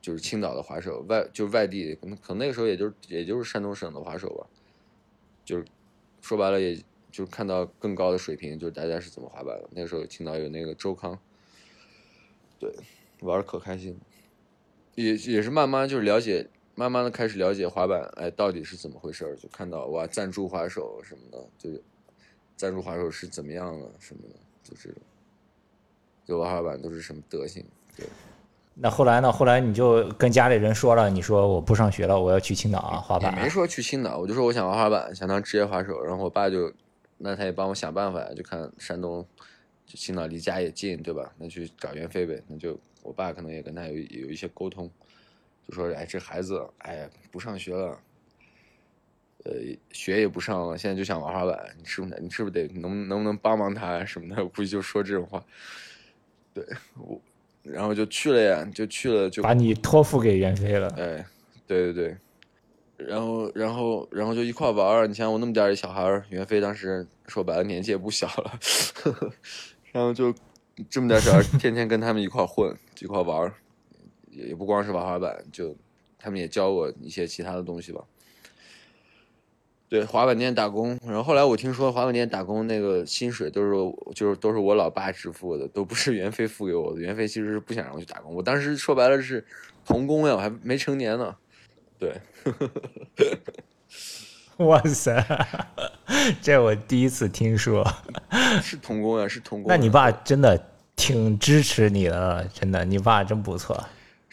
[0.00, 4.46] 就是青岛的滑手，外就是外地，可能可能那个时候也就是也就是山东省的滑手吧，
[5.44, 5.64] 就是
[6.22, 6.74] 说白了，也
[7.12, 9.68] 就是看到更高的水平，就是大家是怎么滑板的。
[9.72, 11.16] 那个时候青岛有那个周康，
[12.58, 12.74] 对，
[13.20, 13.96] 玩的可开心，
[14.94, 21.70] 也也是慢慢就是了解，慢慢的开始了解滑板，哎，到底是怎么回事儿，就看到哇，赞助滑手什么的，就
[22.56, 25.00] 赞助滑手是怎么样的什么的，就这种。
[26.26, 27.62] 就玩滑板都是什么德行？
[27.94, 28.06] 对，
[28.72, 29.30] 那后来呢？
[29.30, 33.30] 后来你就跟家里人说了，你说我不上学了，我要去青岛啊滑板。
[33.36, 36.02] 也没说去青岛，我就说我想玩滑板，想当职业滑手。
[36.02, 36.72] 然后我爸就，
[37.18, 39.24] 那他也帮我想办法呀，就看山东，
[39.86, 41.30] 就青岛离家也近，对吧？
[41.36, 42.42] 那去找袁飞呗。
[42.48, 44.90] 那就我爸可能也跟他有有一些沟通，
[45.66, 47.98] 就说哎这孩子哎不上学了，
[49.44, 49.52] 呃
[49.92, 54.42] 学也不上了，现在就想玩滑板，你是不是你是不是得能能不能帮帮他啊什么的？
[54.42, 55.44] 我估计就说这种话。
[56.52, 56.64] 对
[56.96, 57.20] 我，
[57.64, 60.88] 然后就去了呀，就去了，就把你托付给袁飞了。
[60.96, 61.26] 哎，
[61.66, 62.16] 对对对，
[62.96, 65.06] 然后然后然后就一块玩儿。
[65.08, 68.58] 你像我那么点儿一小孩儿，袁飞当时说白了年纪也不小了，
[69.90, 70.32] 然后就
[70.88, 73.54] 这么点小孩儿，天天跟他们一块混，一块玩儿，
[74.34, 75.76] 也也不光是玩滑板，就
[76.18, 78.02] 他们也教我一些其他的东西吧。
[79.88, 83.70] 对，滑板店打工，然后后来我听说滑板店打工那个薪水都是
[84.14, 87.00] 就是都是我老爸支付的，都不是袁飞付给我的。
[87.00, 89.44] 袁飞其实是不想让我去打工，我当时说白了是
[89.84, 91.36] 童工呀，我还没成年呢。
[91.96, 92.20] 对，
[94.66, 95.24] 哇塞，
[96.42, 97.86] 这我第一次听说。
[98.60, 99.68] 是童工呀，是童工。
[99.68, 100.60] 那你爸真的
[100.96, 103.84] 挺支持你的，真的，你爸真不错。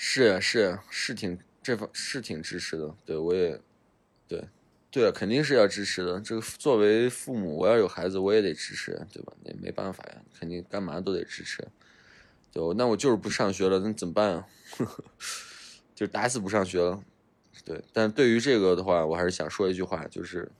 [0.03, 3.61] 是呀是呀是挺这方是挺支持的，对我也
[4.27, 4.43] 对。
[4.89, 6.19] 对，肯定是要支持的。
[6.19, 9.31] 这个作为父母，我要有孩子，我也得支持，对吧？
[9.45, 11.65] 那没办法呀，肯定干嘛都得支持。
[12.51, 14.47] 就那我就是不上学了，那怎么办啊？
[15.95, 17.01] 就打死不上学了，
[17.63, 20.51] 对，但对于这个的话，我还是想说一句话，就是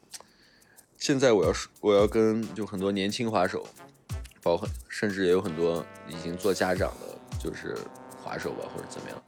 [0.98, 3.68] 现在我要说，我要跟就很多年轻滑手，
[4.44, 7.76] 包括甚至也有很多已经做家长的，就是
[8.24, 9.24] 滑手吧，或者怎么样，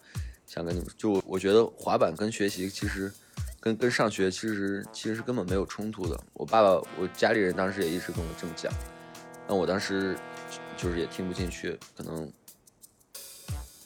[0.54, 3.12] 想跟你们，就我觉得滑板跟学习其实
[3.60, 6.16] 跟跟上学其实其实是根本没有冲突的。
[6.34, 8.72] 我爸爸，我家里人当时也一直跟我这么讲，
[9.48, 10.16] 但我当时
[10.78, 12.32] 就是也听不进去，可能。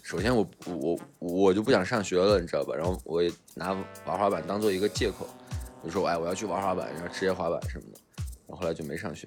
[0.04, 2.76] 首先我我我就不想上学了，你知道吧？
[2.76, 3.72] 然后我也拿
[4.06, 5.26] 玩滑板当做一个借口，
[5.82, 8.00] 就说哎我要去玩滑板，然后职业滑板什么的。
[8.46, 9.26] 然后后来就没上学。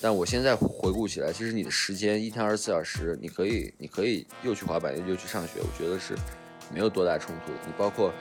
[0.00, 6.14] 但我现在回顾起来，其实你的时间一天二十四小时，你可以你可以又去滑板又去上学，我觉得是
[6.72, 7.52] 没有多大冲突。
[7.66, 8.12] 你包括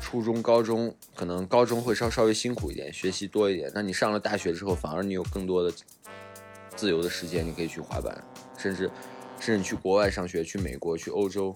[0.00, 3.70] 初中、高中，可能高中会稍稍微辛苦一点，学习多一点。
[3.74, 5.72] 那你上了大学之后，反而你有更多的
[6.76, 8.24] 自由的时间，你可以去滑板，
[8.56, 8.90] 甚至。
[9.40, 11.54] 甚至你去国外上学，去美国、去欧洲、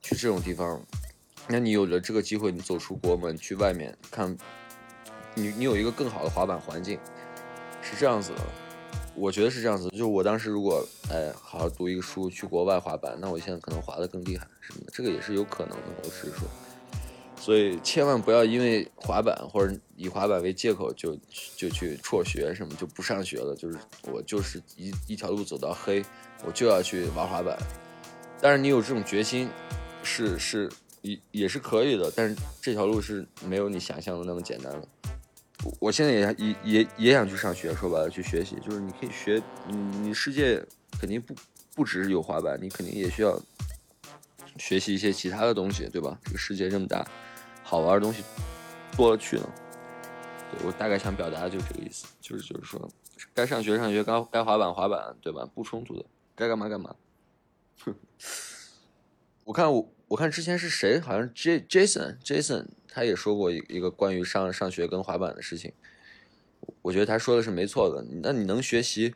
[0.00, 0.80] 去这种地方，
[1.46, 4.34] 那你有了这个机会，你走出国门去外面看，
[5.34, 6.98] 你你有一个更好的滑板环境，
[7.82, 8.40] 是这样子的。
[9.14, 9.88] 我觉得是这样子。
[9.90, 15.84] 就是我当时如果哎好好读一个书，去国外滑板，那我现在可能滑得更厉害什么的，这个也是有可能的。
[16.02, 16.48] 我只是说，
[17.36, 21.16] 所以千万不要因为滑板或者以滑板为借口就
[21.56, 23.54] 就去辍学什么，就不上学了。
[23.54, 23.78] 就是
[24.10, 26.04] 我就是一一条路走到黑。
[26.44, 27.56] 我就要去玩滑板，
[28.40, 29.48] 但是你有这种决心，
[30.02, 30.68] 是是
[31.02, 32.12] 也也是可以的。
[32.16, 34.88] 但是这条路是没有你想象的那么简单的。
[35.64, 40.64] 我我现在也也也也想去上学，说白了去学习，就是你可以学，你你世界
[40.98, 41.34] 肯定不
[41.74, 43.40] 不只是有滑板，你肯定也需要
[44.58, 46.18] 学习一些其他的东西，对吧？
[46.24, 47.06] 这个世界这么大，
[47.62, 48.22] 好玩的东西
[48.96, 49.48] 多了去了。
[50.50, 52.90] 对我大概想表达的就是这个意思，就是就是说，
[53.32, 55.48] 该上学上学，该该滑板滑板，对吧？
[55.54, 56.04] 不冲突的。
[56.34, 56.94] 该干嘛干嘛。
[57.84, 57.94] 哼，
[59.44, 65.72] 我看我我看之前是谁，好像 J Jason Jason，他也说过一一个关于上上学跟滑板的事情。
[66.82, 68.04] 我觉得他说的是没错的。
[68.22, 69.14] 那你能学习，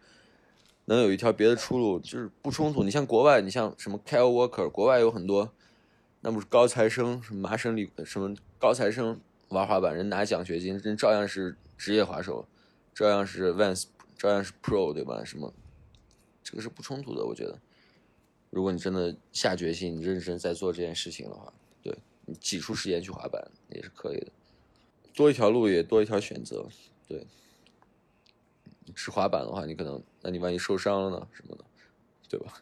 [0.86, 2.82] 能有一条别的出路，就是不冲突。
[2.82, 5.52] 你像国外，你像什么 Kyle Walker，国外有很多，
[6.22, 12.48] 那不是高材生，什么麻省理什么高材生玩滑板，人拿奖学金，人照样是职业滑手，
[12.94, 13.84] 照样是 Vans，
[14.16, 15.22] 照样是 Pro，对吧？
[15.22, 15.52] 什么？
[16.42, 17.58] 这个是不冲突的，我觉得。
[18.56, 24.28] 如果你真的下决心，你认真在做这件事情的话，对你挤出时间去滑板也是可以的。
[25.14, 26.66] 多一条路也多一条选择，
[27.06, 27.26] 对。
[28.94, 31.64] 是滑板的话，你可能，那你万一受伤了呢，什么的，
[32.30, 32.54] 对吧？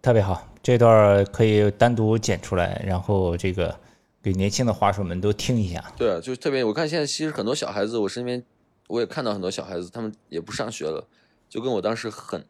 [0.00, 3.78] 特别好，这段可以单独剪出来，然后这个
[4.22, 5.92] 给年轻的滑手们都听一下。
[5.98, 8.42] 对啊，就特别，我看现在其实很多小孩子，我身边
[8.86, 11.06] 我也看到很多小孩子，他们也不上学了。
[11.46, 12.46] 就跟我当时很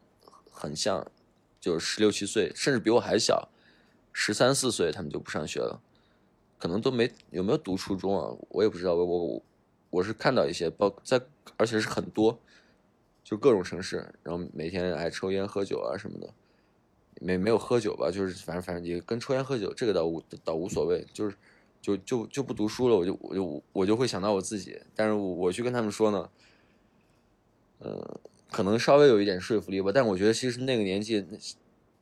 [0.49, 1.05] 很像，
[1.59, 3.49] 就是十六七岁，甚至比我还小，
[4.13, 5.81] 十三四岁他们就不上学了，
[6.57, 8.93] 可能都没有没有读初中啊，我也不知道。
[8.93, 9.43] 我我
[9.89, 11.21] 我是看到一些，包在
[11.57, 12.39] 而且是很多，
[13.23, 16.33] 就各种城市，然后每天爱抽烟喝酒啊什么的，
[17.19, 21.35] 没没有喝酒吧，就是反正反正也跟抽烟喝酒这个倒无倒无所谓，就是
[21.81, 26.29] 就就就不读书了，我就我就我就会想到我自己，但是我我去跟他们说呢，
[27.79, 28.19] 呃。
[28.49, 31.25] 可能稍微有一点说服力吧，但我觉得其实那个年纪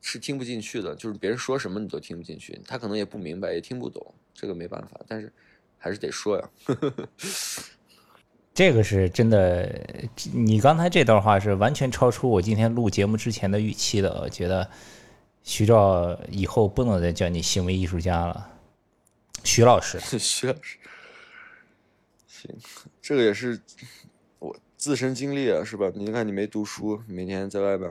[0.00, 5.32] 是听不进去的，就是别人说什么你都听不进去，他可能也不明白，也听不懂，这个没办法，但是
[5.78, 6.50] 还是得说呀。
[8.54, 9.70] 这个是真的，
[10.32, 14.70] 你刚才这段话是完全超出我今天录节目之前的预期的，我觉得
[15.42, 18.50] 徐照以后不能再叫你行为艺术家了，
[19.44, 19.98] 徐老师。
[20.18, 20.78] 徐老师，
[22.28, 22.50] 行，
[23.02, 23.60] 这个也是。
[24.76, 25.90] 自身经历啊，是吧？
[25.94, 27.90] 你看，你没读书，每天在外边，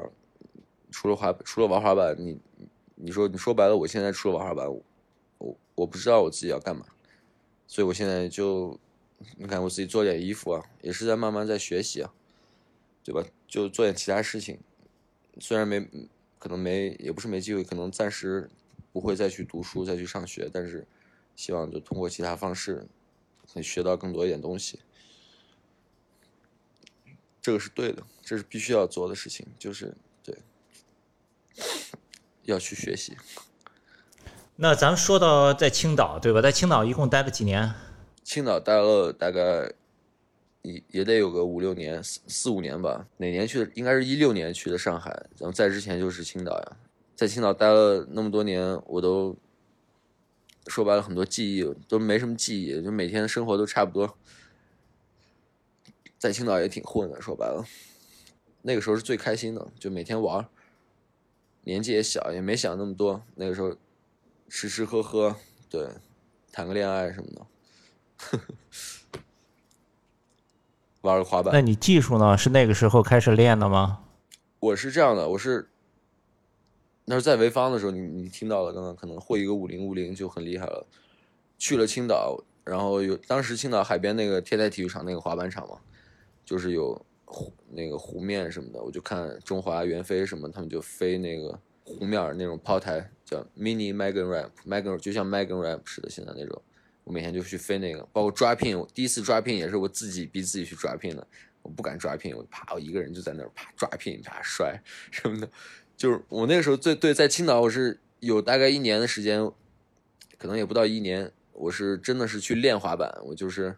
[0.92, 2.40] 除了滑，除了玩滑板，你，
[2.94, 4.72] 你说，你说白了，我现在除了玩滑板，
[5.40, 6.86] 我，我不知道我自己要干嘛，
[7.66, 8.80] 所以我现在就，
[9.36, 12.14] 你看，我自己做点衣服啊，也是在慢慢在学习啊，
[13.04, 13.26] 对吧？
[13.48, 14.60] 就做点其他事情，
[15.40, 15.86] 虽然没，
[16.38, 18.48] 可能没，也不是没机会，可能暂时
[18.94, 20.86] 不会再去读书，再去上学，但是
[21.36, 22.86] 希望就通过其他方式，
[23.56, 24.80] 能学到更多一点东西。
[27.46, 30.36] 这个是对的，这是必须要做的事情，就是对，
[32.42, 33.16] 要去学习。
[34.56, 36.42] 那咱们说到在青岛，对吧？
[36.42, 37.72] 在青岛一共待了几年？
[38.24, 39.72] 青岛待了大概
[40.64, 43.06] 也也得有个五六年，四四五年吧。
[43.18, 43.72] 哪年去的？
[43.76, 46.78] 应该是一六年去的上海，然后在之前就是青岛呀。
[47.16, 49.38] 在青岛待了那么多年，我都
[50.66, 54.18] 说白了很多记忆都没什么记忆，就每天生活都差不多。
[56.18, 57.66] 在青岛也挺混的，说白了，
[58.62, 60.48] 那个时候是最开心的，就每天玩
[61.64, 63.22] 年纪也小，也没想那么多。
[63.36, 63.76] 那个时候
[64.50, 65.36] 吃吃喝喝，
[65.70, 65.88] 对，
[66.52, 68.40] 谈个恋爱什么的，
[71.02, 71.54] 玩个滑板。
[71.54, 72.38] 那你技术呢？
[72.38, 74.04] 是那个时候开始练的吗？
[74.60, 75.70] 我是这样的，我是
[77.06, 80.88] 那是在潍坊的时候，你你听到了，刚刚可能会一个五零五零就很厉害了。
[81.58, 85.80] 去了青岛，然后有当时青岛海边那个天台体育场那个滑板场嘛，
[86.46, 96.62] 就是有湖那个湖面什么的，我就看中华元飞什么，他们就飞那个湖面那种炮台，叫 mini Megan Ramp，Megan 就像 Megan Ramp 似的，现在那种，
[97.04, 101.28] 我每天就去飞那个，包括抓聘，我第一次抓聘也是我自己逼自己去抓聘的，
[101.64, 104.80] 我不敢抓聘，我啪，我一个人就在那儿啪抓聘，啪摔
[105.12, 105.50] 什么的，
[105.98, 109.52] 就是我那个时候最对，在青岛我是有大概一年的时间，
[110.38, 111.32] 可能也不到一年。
[111.58, 113.78] 我是真的是去练滑板，我就是，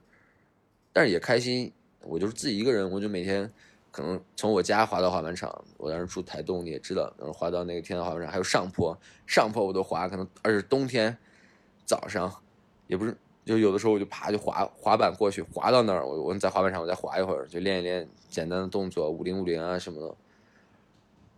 [0.92, 1.72] 但是也开心。
[2.08, 3.52] 我就是自己一个人，我就每天
[3.92, 5.64] 可能从我家滑到滑板场。
[5.78, 10.08] 我当时住台东，你也知道，然后滑到那个天堂滑板场，还有上坡，上坡我都滑。
[10.08, 11.16] 可能而且冬天
[11.86, 12.34] 早上
[12.88, 13.16] 也不是，
[13.46, 20.16] 就有的时候我就爬就滑滑板过去，滑到那儿，我我在滑板场我再滑一会儿，就练一练简单的动作，五零五零啊什么的。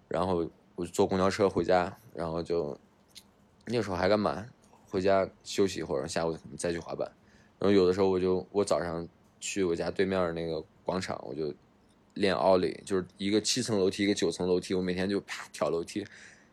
[0.07, 2.77] 然后我就坐公交车回家，然后就
[3.65, 4.45] 那个时候还干嘛？
[4.89, 7.07] 回家休息一会儿，下午再去滑板。
[7.59, 9.07] 然后有的时候我就我早上
[9.39, 11.53] 去我家对面那个广场，我就
[12.15, 16.05] 练奥利，就是一个七层楼梯，一个九层楼梯，我每天就啪跳楼梯，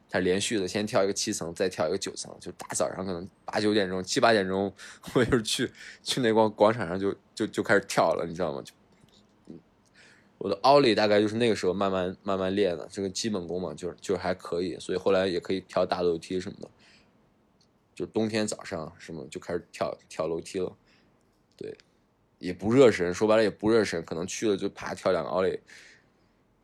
[0.08, 4.72] 它连续的，先跳一个七层，再跳一个九层，就大早上可能八九点钟、七八点钟，
[5.14, 5.70] 我就去
[6.02, 8.62] 去那广广场上就就就开始跳了，你知道吗？
[8.62, 8.72] 就
[10.38, 16.70] 我的奥利大概就是那个时候慢慢慢慢练的，这个基本功嘛，就是就是还可以，所以后来也可以跳大楼梯什么的。
[17.94, 20.76] 就冬天早上什么就开始跳跳楼梯了，
[21.56, 21.74] 对，
[22.38, 25.58] 也不热身，说白了也不热身，可能去了就啪跳两个奥雷，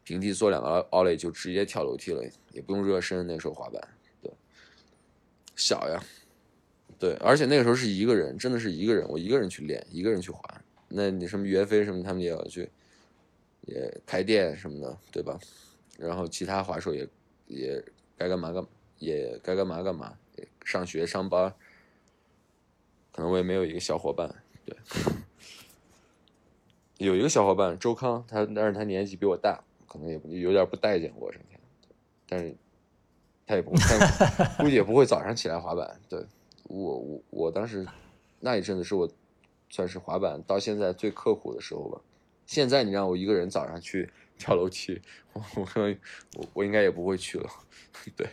[0.04, 3.26] 平地做两个奥雷就直接跳楼梯了，也不用热身。
[3.26, 3.80] 那时候滑板，
[4.20, 4.30] 对，
[5.56, 6.02] 小呀，
[6.98, 10.42] 对，而且那个时候是一个人，真的是一个人，我一个人去练，一个人去滑。
[10.88, 12.68] 那你什么岳飞什么他们也要去，
[13.62, 15.38] 也开店什么的，对吧？
[15.98, 17.08] 然后其他滑手也
[17.46, 17.84] 也
[18.16, 18.66] 该干嘛干，
[18.98, 20.16] 也该干嘛干嘛。
[20.64, 21.54] 上学上班，
[23.12, 24.34] 可能我也没有一个小伙伴。
[24.64, 24.76] 对，
[27.02, 31.58] 有一个小伙伴周康，他但是他年纪比我大，可能也有点不待见我整天。
[32.28, 32.54] 但是
[33.46, 33.78] 他也不会，
[34.62, 36.00] 估计也不会早上起来滑板。
[36.08, 36.24] 对
[36.64, 37.86] 我我我当时
[38.40, 39.10] 那一阵子是我
[39.68, 42.00] 算是滑板到现在最刻苦的时候吧。
[42.46, 45.00] 现在你让我一个人早上去 跳楼梯，
[45.32, 45.66] 我我
[46.36, 47.50] 我我应该也不会去了。
[48.16, 48.26] 对。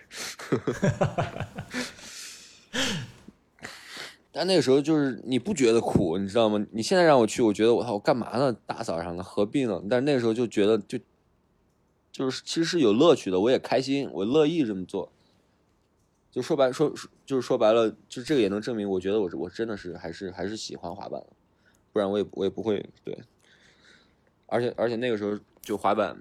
[4.31, 6.63] 但那个时候就是你不觉得苦，你知道吗？
[6.71, 8.55] 你现在让我去，我觉得我操，我干嘛呢？
[8.65, 9.81] 大早上的何必呢？
[9.89, 10.99] 但是那个时候就觉得就
[12.11, 15.11] 就是其实是有乐趣的，我也开心，我乐意这么做。
[16.31, 16.93] 就说白说
[17.25, 21.23] 就是说白了，就这个也能证明，我觉得我我真的是还是还是喜欢滑板，
[21.91, 23.17] 不然我也我也不会对。
[24.45, 26.19] 而且而且那个时候就滑板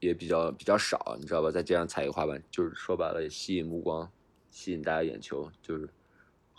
[0.00, 1.50] 也比较比较少，你知道吧？
[1.50, 4.10] 在街上踩一个滑板，就是说白了也吸引目光。
[4.50, 5.88] 吸引大家眼球，就是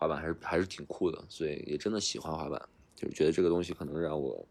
[0.04, 2.62] 滑板还是还是挺酷的，所以也真的喜欢滑板，
[2.94, 4.46] 就是觉得这个东西可能让我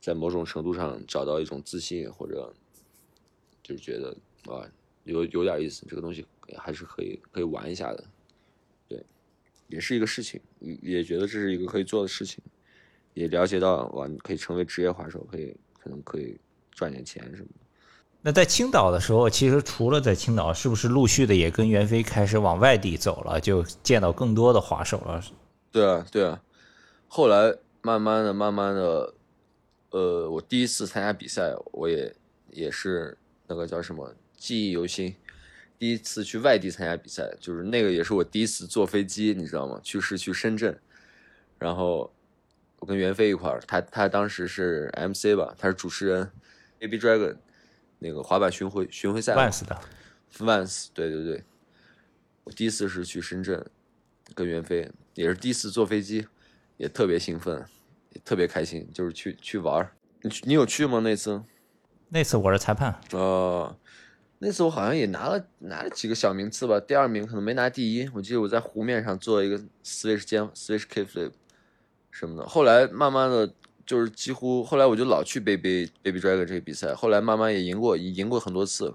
[0.00, 2.50] 在某种程度上找到一种自信，或者
[3.62, 4.16] 就是觉得
[4.50, 4.66] 啊
[5.04, 6.24] 有有点意思，这个东西
[6.56, 8.04] 还是可以可以玩一下的，
[8.88, 9.04] 对，
[9.68, 12.42] 也是一个事情，也觉得这是一个可以做的事情，
[13.12, 16.40] 也了解到哇，可以成为职业滑手，可以可能可以
[16.70, 17.65] 赚点钱什么的。
[18.26, 25.22] 那在青岛的时候，其实除了在青岛，是不是陆续的也跟袁飞开始往外地走了，就见到更多的滑手了？
[25.70, 26.42] 对啊，对啊。
[27.06, 29.14] 后来慢慢的、慢慢的，
[29.90, 32.12] 呃，我第一次参加比赛，我也
[32.50, 35.14] 也是那个叫什么记忆犹新。
[35.78, 39.78] 第一次去外地参加比赛，就是那个也是我第一次坐飞机，你知道吗？
[39.84, 40.76] 去是去深圳，
[41.60, 42.12] 然后
[42.80, 46.28] 我跟袁飞一块儿，他他当时是 MC 吧，他是主持人
[46.80, 47.36] ，AB Dragon。
[47.98, 49.80] 那个滑板巡回巡回赛，Vans 的
[50.36, 51.44] ，Vans，对对对，
[52.44, 53.64] 我第一次是去深圳，
[54.34, 56.26] 跟袁飞，也是第一次坐飞机，
[56.76, 57.64] 也特别兴奋，
[58.12, 59.90] 也特别开心，就是去去玩
[60.20, 61.00] 你你有去吗？
[61.00, 61.42] 那次？
[62.10, 63.00] 那次我是裁判。
[63.12, 63.76] 哦，
[64.38, 68.08] 那次我好像也拿了拿了几个小名次吧，第二名可能没拿第一。
[68.14, 71.32] 我记得我在湖面上做一个 switch 肩 switch kickflip
[72.10, 73.54] 什么的，后来慢慢的。
[73.86, 78.92] 就是几乎后来我就老去 Baby Baby Dragon 这个比赛，后来慢慢也赢过，赢过很多次，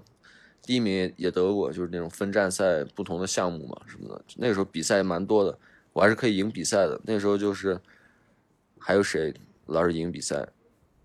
[0.62, 4.22] 第一名也得过，就是那种分站赛不同的项目嘛什么的。
[4.36, 5.58] 那个时候比赛蛮多的，
[5.94, 7.00] 我还是可以赢比赛的。
[7.04, 7.80] 那时候就是
[8.78, 9.32] 还有谁
[9.66, 10.46] 老是赢比赛，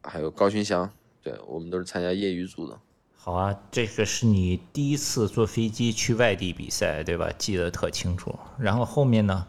[0.04, 0.92] 还有高勋祥，
[1.24, 2.78] 对我们都是参加业余组的。
[3.16, 7.32] 好啊，这个是你第一次坐飞机去外地比赛，对吧？
[7.38, 8.38] 记得特清楚。
[8.60, 9.48] 然后后面呢？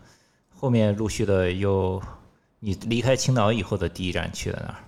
[0.61, 2.03] 后面陆续的又，
[2.61, 4.85] 你离开青岛以后的第一站去的哪儿？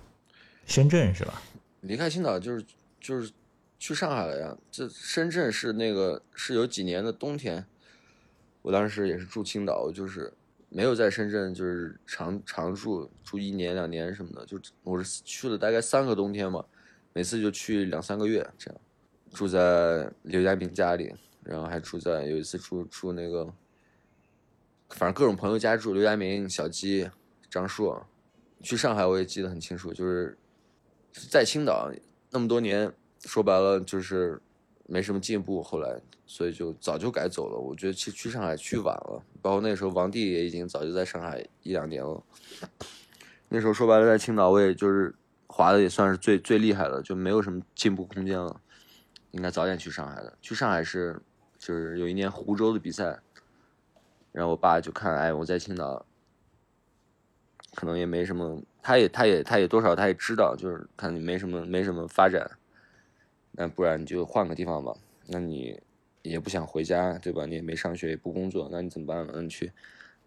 [0.65, 1.41] 深圳是吧？
[1.81, 2.65] 离开青岛就是
[2.99, 3.31] 就是
[3.79, 4.57] 去上海了呀。
[4.69, 7.65] 这深圳是那个是有几年的冬天，
[8.61, 10.31] 我当时也是住青岛，就是
[10.69, 16.63] 没有在深圳就是常常住住一年两年什么的，就我是去了大概三个冬天嘛，
[17.13, 18.81] 每次就去两三个月这样，
[19.33, 21.13] 住在刘家明家里，
[21.43, 23.45] 然后还住在有一次住住那个，
[24.89, 27.09] 反正各种朋友家住，刘家明、小鸡、
[27.51, 28.03] 张硕。
[28.63, 30.37] 去上海我也记得很清楚，就是
[31.29, 31.91] 在青岛
[32.29, 32.91] 那么多年，
[33.25, 34.39] 说白了就是
[34.85, 37.57] 没什么进步，后来所以就早就该走了。
[37.57, 42.23] 我觉得去去上海去晚了，包括那时候王帝也已经早就在上海一两年了。
[43.49, 45.13] 那时候说白了，在青岛我也就是
[45.47, 48.61] 滑的也算是最最厉害的，就没有什么进步空间了。
[49.31, 50.37] 应该早点去上海的。
[50.39, 51.19] 去上海是
[51.57, 53.19] 就是有一年湖州的比赛，
[54.31, 56.05] 然后我爸就看，哎，我在青岛。
[57.73, 62.49] 可能也没什么，他也他也他也多少他也知道，就是看你没什么没什么发展，
[63.53, 64.93] 那不然你就换个地方吧。
[65.27, 65.79] 那你
[66.21, 67.45] 也不想回家，对吧？
[67.45, 69.31] 你也没上学也不工作，那你怎么办呢？
[69.35, 69.71] 那你去，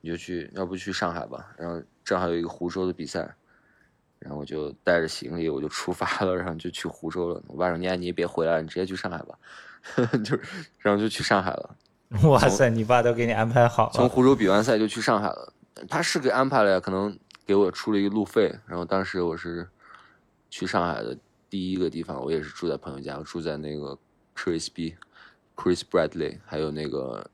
[0.00, 1.54] 你就去，要不去上海吧。
[1.58, 3.28] 然后正好有一个湖州的比赛，
[4.18, 7.42] 然后我就带着行李我就出发了，然后就去湖州了。
[7.46, 9.38] 我爸说：“你你也别回来了，你直接去上海吧。
[10.24, 10.38] ”就
[10.78, 11.76] 然后就去上海了。
[12.22, 13.92] 哇塞，你爸都给你安排好了。
[13.92, 15.52] 从湖州比完赛就去上海了，
[15.88, 17.18] 他是给安排了呀，可能。
[17.46, 19.68] 给我出了一个路费，然后当时我是
[20.48, 21.16] 去上海的
[21.50, 23.98] 第一个地方，我也是住在朋友家，我住在那个
[24.34, 24.96] Chris B、
[25.54, 27.30] Chris Bradley，还有那个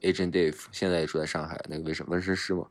[0.00, 2.66] Agent Dave，现在也住在上海，那个纹身纹身师嘛。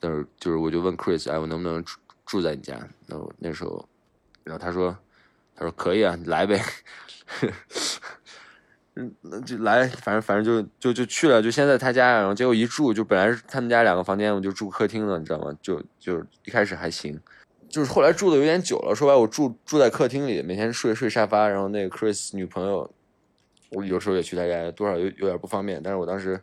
[0.00, 2.78] 但是就是我就问 Chris，哎，我能不能住住在你家？
[3.06, 3.88] 那我那时候，
[4.44, 4.96] 然后他说，
[5.56, 6.62] 他说可以啊，你来呗。
[9.00, 15.56] 嗯，那就来，反正反正就就就去了，就先在他家，然后结果一住，就本来他们家两个房间，我就住客厅了，你知道吗？
[15.62, 17.16] 就就一开始还行，
[17.68, 18.92] 就是后来住的有点久了。
[18.96, 22.90] 说白，我住住在客厅里，每天睡睡沙发，然后那个 Chris 女朋友，
[23.70, 25.80] 我有时候也去他家，多少有有点不方便。
[25.80, 26.40] 但是我当时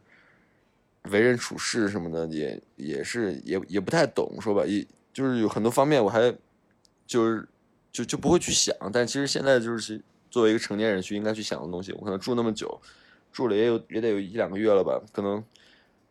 [1.11, 6.33] 为人处事什么的也也是也也不太懂，说吧，也就是有很多方面我还
[7.05, 7.45] 就是
[7.91, 8.73] 就就不会去想。
[8.93, 10.01] 但其实现在就是。
[10.29, 12.79] 作为一个成年人去应该去想的东西，我可能住那么久，
[13.31, 15.01] 住了也有也得有一两个月了吧。
[15.13, 15.43] 可能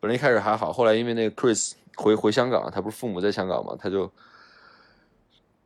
[0.01, 4.11] 本来一开始还好，后来因为那个 Chris 回回香港，他不是父母在香港嘛，他就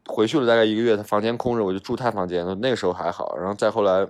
[0.07, 2.45] 回去了大概一个月，他房间空着，我就住他房间。
[2.61, 4.09] 那个时候还好，然后再后来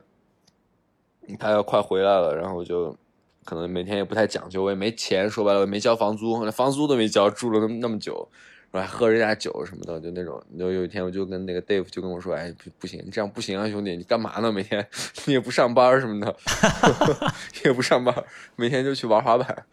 [1.39, 2.97] 他要快回来了，然后我就
[3.45, 8.28] 可能每天也不太讲究，我也没钱，说白了我没交房租，连房租都没交，住了那么那么久。
[8.71, 10.43] 然后还喝人家酒什么的，就那种。
[10.59, 14.53] 就有一天，我就跟那个 Dave 就跟我说：“哎，不不行，你这样不行啊，兄弟，你干嘛呢？
[14.53, 14.87] 每天
[15.25, 16.37] 你也不上班什么的，
[17.64, 18.14] 也不上班，
[18.57, 19.64] 每天就去玩滑板。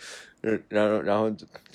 [0.69, 1.29] 然后，然后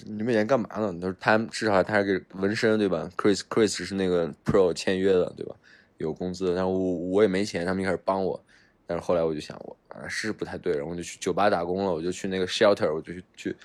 [0.07, 0.95] 你每天干嘛呢？
[1.01, 5.55] 他说他至少他还给纹身对吧？Chris Chris 是那个 Pro 签约的对吧？
[5.99, 6.55] 有工资。
[6.55, 8.43] 然后我我也没钱，他们一开始帮我，
[8.87, 13.57] 但是后来我就想，我啊是不太对，然后我就去酒吧打工了，我就去那个 Shelter，我就去去。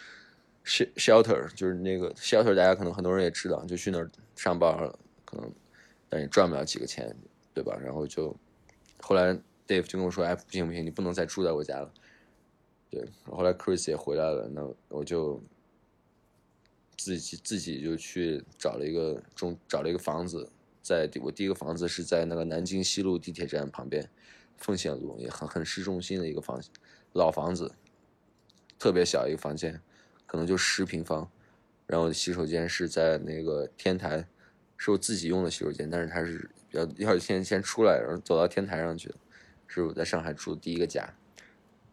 [0.66, 5.52] Shelter 就是那个 shelter，大家可能很多人也知道，就去那儿上班了，可能
[6.10, 7.16] 但也赚不了几个钱，
[7.54, 7.78] 对吧？
[7.80, 8.36] 然后就
[9.00, 9.34] 后来
[9.68, 11.94] Dave 就跟我说：“哎，不行不行，你不能再住在我家了。”
[12.90, 15.42] 对，后来 Chris 也回来了，那我就
[16.98, 20.50] 自己自己就去找了一个中找了一个房子，
[20.82, 24.10] 在我第一个房子是在那个南京西路地铁站旁边，
[24.58, 26.62] 奉贤路也很很市中心的一个房
[27.14, 27.72] 老房子，
[28.80, 29.80] 特别小一个房间。
[30.26, 31.28] 可能就十平方，
[31.88, 34.26] 然后洗手间是在那个天台，
[34.78, 39.14] 是我自己用的洗手间，但是它是比较要先先出来，然后走到天台上去。
[39.68, 41.08] 是我在上海住的第一个家，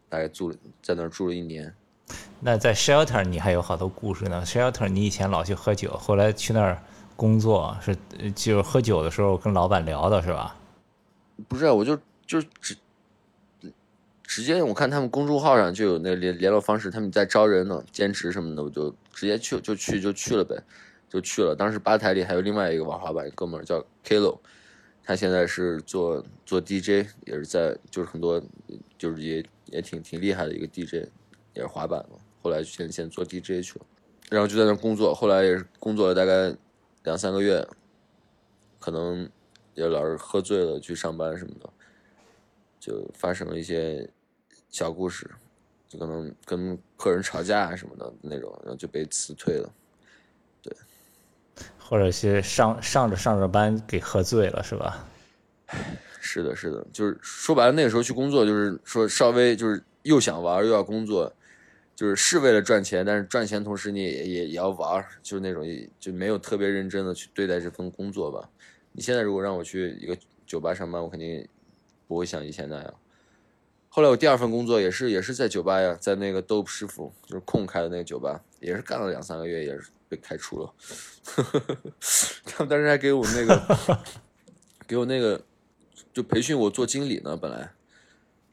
[0.07, 1.73] 大概住了在那儿住了一年。
[2.39, 4.43] 那在 shelter 你还有好多故事呢。
[4.45, 6.81] shelter 你以前老去喝酒，后来去那儿
[7.15, 7.97] 工作是
[8.33, 10.55] 就是喝酒的时候跟老板聊的是吧？
[11.47, 12.75] 不是，我就就只。
[14.35, 20.59] 直接我看他们公众号上就有那个联联络方式，他们在招人呢，兼职什么的，我就直接去就去就去了呗，
[21.07, 21.55] 就去了。
[21.55, 24.39] 当时吧台里还有另外一个玩滑板哥们叫 Kilo，
[25.03, 28.41] 他现在是做做 DJ，也是在就是很多
[28.97, 31.07] 就是也也挺挺厉害的一个 DJ，
[31.53, 32.17] 也是滑板嘛。
[32.41, 33.85] 后来现现做 DJ 去了，
[34.31, 36.51] 然后就在那工作，后来也是工作了大概
[37.03, 37.63] 两三个月，
[38.79, 39.29] 可能
[39.75, 41.69] 也老是喝醉了去上班什么的，
[42.79, 44.09] 就发生了一些。
[44.73, 45.29] 小故事，
[45.87, 49.71] 就可能跟客人吵架啊什么的那种，然后就被辞退了，
[50.63, 50.75] 对，
[51.77, 55.07] 或者是上上着上着班给喝醉了是吧？
[56.19, 61.31] 是的，是的，就是说白了，那个时候去工作，就是说稍微就是又想玩又要工作，
[61.95, 65.63] 就是是为了赚钱，但是赚钱同时你也也也要玩儿，就是那种
[65.99, 68.49] 就没有特别认真的去对待这份工作吧。
[68.91, 70.17] 你现在如果让我去一个
[70.47, 71.47] 酒吧上班，我肯定
[72.07, 72.93] 不会像以前那样。
[73.95, 80.73] 后来我第二份工作也是也是在酒吧呀，在那个 Dope 师傅就是空开的那个酒吧，也是干了两三个月，也是被开除了。
[82.43, 83.99] 他们当时还给我那个
[84.87, 85.39] 给我那个
[86.11, 87.71] 就培训我做经理呢，本来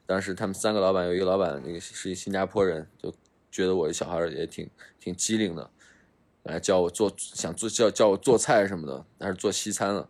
[0.05, 3.11] 当时他们三个老板有一个老板那个是一新加坡人，就
[3.49, 4.69] 觉得我这小孩也挺
[4.99, 5.71] 挺机灵的，
[6.43, 10.07] 来教我做想做教教我做菜什么的，但是做西餐了。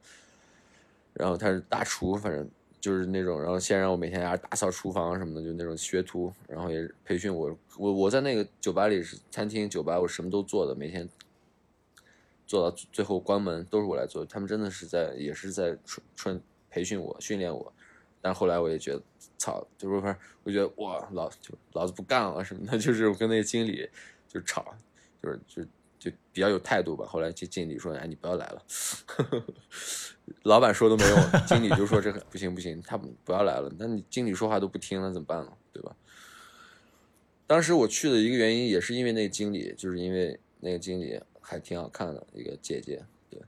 [1.14, 2.50] 然后他是大厨，反正。
[2.82, 7.56] 就是那种，然后先让我每天还打扫厨房什么的，就那种学徒，然后也培训我。
[7.78, 11.08] 我我在那个酒吧里是餐厅酒吧，我什么都做的，每天
[12.48, 14.26] 做到最后关门都是我来做。
[14.26, 17.72] 他们真的是在也是在纯纯培训我、训练我。
[18.20, 19.02] 但后来我也觉得，
[19.38, 23.88] 操，就是不是，我觉得哇，老就老子不干了什么的， 就是我跟那个经理
[24.28, 24.76] 就吵，
[25.22, 25.64] 就是就。
[26.02, 27.06] 就比较有态度吧。
[27.06, 28.64] 后来经经理说：“哎，你不要来了。
[30.42, 35.54] ”老板说都没用，经理就说：“这不行不行，他不要来了。”那你经理说话都不听了，怎么办呢？
[35.72, 35.96] 对吧？
[37.46, 43.40] 当时我去的一个原因也是因为那个经理，就是因为那个经理还挺好看的一个姐姐，对。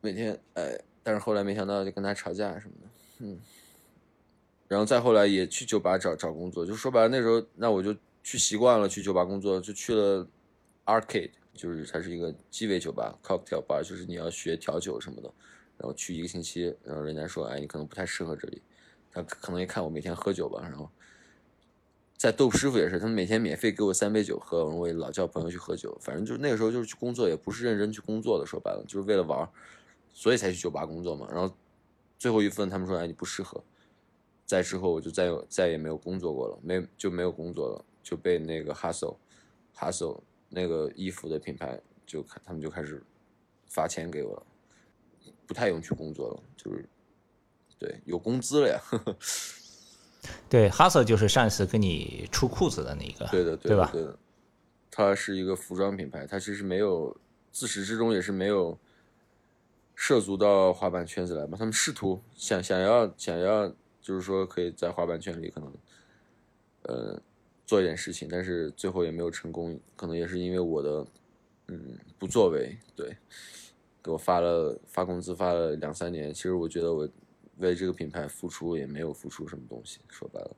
[0.00, 2.88] 每天哎，但是后来没想到就跟他吵架什么的，
[3.18, 3.40] 嗯。
[4.68, 10.24] 然后再后来也去酒吧找找工作，就说白了那时候那我就去习惯了去酒吧工作，就去了。
[10.84, 15.32] Arcade 就是它是一个鸡尾酒吧，Cocktail bar 就是你要学调酒什么的，
[15.76, 18.62] 然后去一个星期，然后人家说，哎，你可能不太适合这里，
[19.10, 20.90] 他可能也看我每天喝酒吧，然后
[22.16, 29.48] 在豆师傅也是，他们每天免费给我三杯酒喝，我也老叫朋友去喝酒，反正就是那个时候就是去工作，也不是认真去工作的，说白了就是为了玩，
[30.12, 31.28] 所以才去酒吧工作嘛。
[31.30, 31.54] 然后
[32.18, 33.62] 最后一份他们说，哎，你不适合，
[34.46, 39.16] 在之后我就再有再也没有工作过了，没就没有工作了，就被那个 Hustle
[39.76, 40.20] Hustle。
[40.54, 43.02] 那个衣服的品牌就开，他们就开始
[43.66, 44.46] 发钱给我了，
[45.46, 46.86] 不太用去工作了，就是
[47.78, 48.80] 对有工资了呀。
[50.50, 53.88] 对，哈瑟就是上一次跟你出裤子的那个，对的，对吧？
[53.92, 54.18] 对的，
[54.90, 57.16] 它是一个服装品牌，它其实没有
[57.50, 58.78] 自始至终也是没有
[59.94, 61.56] 涉足到滑板圈子来嘛。
[61.56, 63.66] 他们试图想想要想要，
[64.02, 65.72] 就是说可以在滑板圈里可能，
[66.82, 67.22] 呃。
[67.72, 71.06] 做一点事情，但是最后也没有成功，可能也是因为我的，
[71.68, 72.76] 嗯，不作为。
[72.94, 73.16] 对，
[74.02, 76.34] 给我发了发工资，发了两三年。
[76.34, 77.08] 其实我觉得我
[77.56, 80.00] 为这个品牌付出也没有付出什么东西。
[80.06, 80.54] 说白了，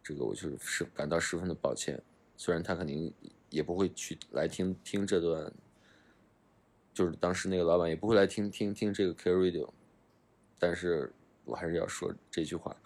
[0.00, 2.00] 这个我就是是感到十分的抱歉。
[2.36, 3.12] 虽然他肯定
[3.50, 5.52] 也不会去来听听这段，
[6.92, 9.68] 就是当时那个老板也不会来听听听这个 K Radio，
[10.56, 11.12] 但是
[11.44, 12.76] 我还是要说这句话，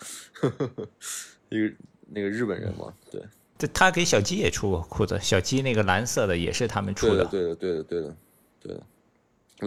[1.50, 1.74] 一个
[2.06, 3.22] 那个日本人嘛，对。
[3.58, 7.24] 这他给小鸡也出过裤子，小鸡那个蓝色的也是他们出的。
[7.24, 8.16] 对的，对的，对的，
[8.60, 8.86] 对的，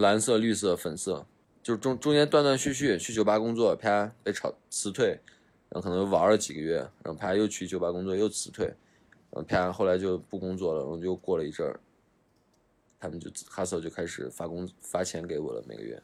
[0.00, 1.26] 蓝色、绿色、粉色，
[1.62, 5.08] 就是中中间断断续续去酒吧工作，啪被炒辞退，
[5.68, 8.64] 然后可能玩了几个月，然后啪又去酒吧工作又辞退，
[9.30, 11.78] 然后啪后来就不工作了，然后就过了一阵儿，
[12.98, 16.02] 他们就哈瑟就开始发工发钱给我了每个月，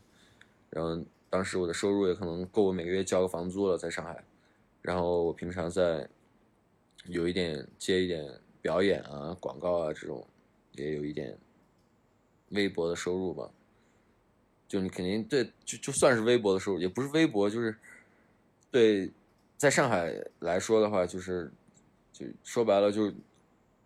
[0.69, 4.23] 然后当时我的收入也可能够我每个月交个房租了，在上海，
[4.83, 6.07] 然后我平常在。
[7.07, 8.29] 有一点接一点
[8.61, 10.27] 表演啊、广告啊这种，
[10.73, 11.37] 也有一点
[12.51, 13.49] 微薄的收入吧。
[14.67, 17.75] 就你肯定对，就就算是微薄的收入，也不是微薄，就是
[18.71, 19.11] 对，
[19.57, 21.51] 在上海来说的话，就是
[22.13, 23.11] 就说白了，就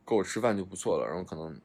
[0.04, 1.06] 够我吃饭就不错了。
[1.06, 1.56] 然后可能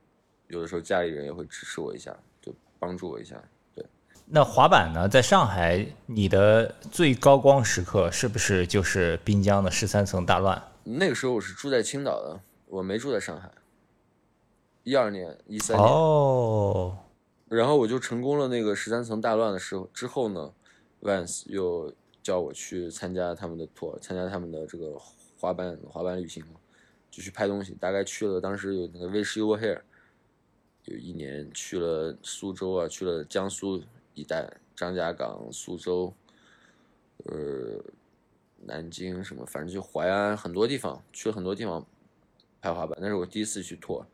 [0.49, 3.41] 有的时候家里人也会支持我一下，就帮助我一下。
[3.73, 3.83] 对。
[4.27, 10.61] 那滑板呢，在上海，你的最高光时刻是不是就是滨江的十三层大乱？
[10.89, 13.51] 那个时候我是住在青岛的，我没住在上海。
[14.83, 16.97] 一二年、一三年，哦，
[17.49, 20.53] 然后我就成功了那个十三层大乱的时候之后呢
[21.01, 24.97] ，Vans 又叫我去参加他们的 tour，参加他们的这个
[25.38, 26.53] 滑板滑板旅行嘛，
[27.11, 27.73] 就去拍东西。
[27.73, 29.81] 大概去了，当时有那个 Wish You Were Here，
[30.85, 33.83] 有一年去了苏州啊，去了江苏
[34.13, 36.13] 一带，张家港、苏州，
[37.25, 37.83] 呃。
[38.68, 41.84] 南京什么，反正就淮安很多地方去了很多地方
[42.61, 44.05] 拍滑板，那是我第一次去拓，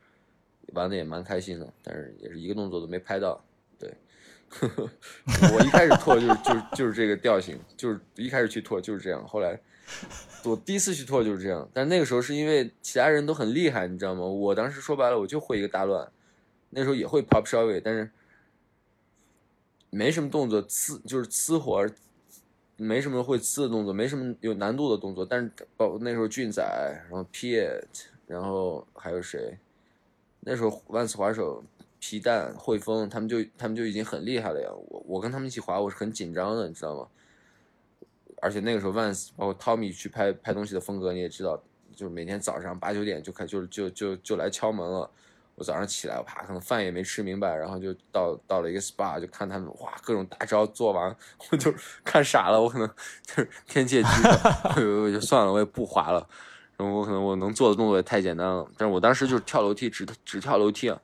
[0.74, 3.44] 玩的也蛮开心的，但是也是一个动作都没拍到。
[3.80, 3.92] 对，
[4.62, 9.28] 我一开始拓就是就是就是这个调性，就是一开始去拓就是这样。
[9.28, 9.60] 后来
[10.44, 14.22] 我第一次去拓就是这样，但那个时候是因为其他人都很厉害，你知道吗？
[14.22, 16.10] 我当时说白了我就会一个大乱，
[16.70, 18.12] 那时候也会 pop s h o w 但是
[19.90, 21.90] 没什么动作，呲就是呲活。
[22.84, 26.62] 没什么会呲的动作，没什么有难度的动作，但是包那时候俊仔，
[27.10, 27.82] 然后 pet
[28.28, 29.58] 然后还有谁？
[30.42, 31.64] 那时候万斯滑手
[32.00, 34.70] 皮蛋、汇丰他们就他们就已经很厉害了呀。
[34.90, 37.08] 我我跟他们一起滑，我是很紧张的，你知道吗？
[38.42, 41.62] 而且那个时候万斯包括 Tommy 去拍拍东西的风格你也知道，
[41.96, 45.10] 就是每天早上八九点就开就就就就来敲门了。
[45.56, 51.16] 我早上起来，我啪，可能饭也没吃明白，然后就到到了一个 SPA，就看他们哇，各种大招做完，
[51.52, 51.72] 我就
[52.04, 52.90] 看傻了，我可能
[53.24, 54.10] 就是天界之
[55.04, 56.28] 我就算了，我也不滑了。
[56.76, 61.00] 然后我可能我能做的动作也太简单了，但是我当时就是跳楼梯，只只跳楼梯啊，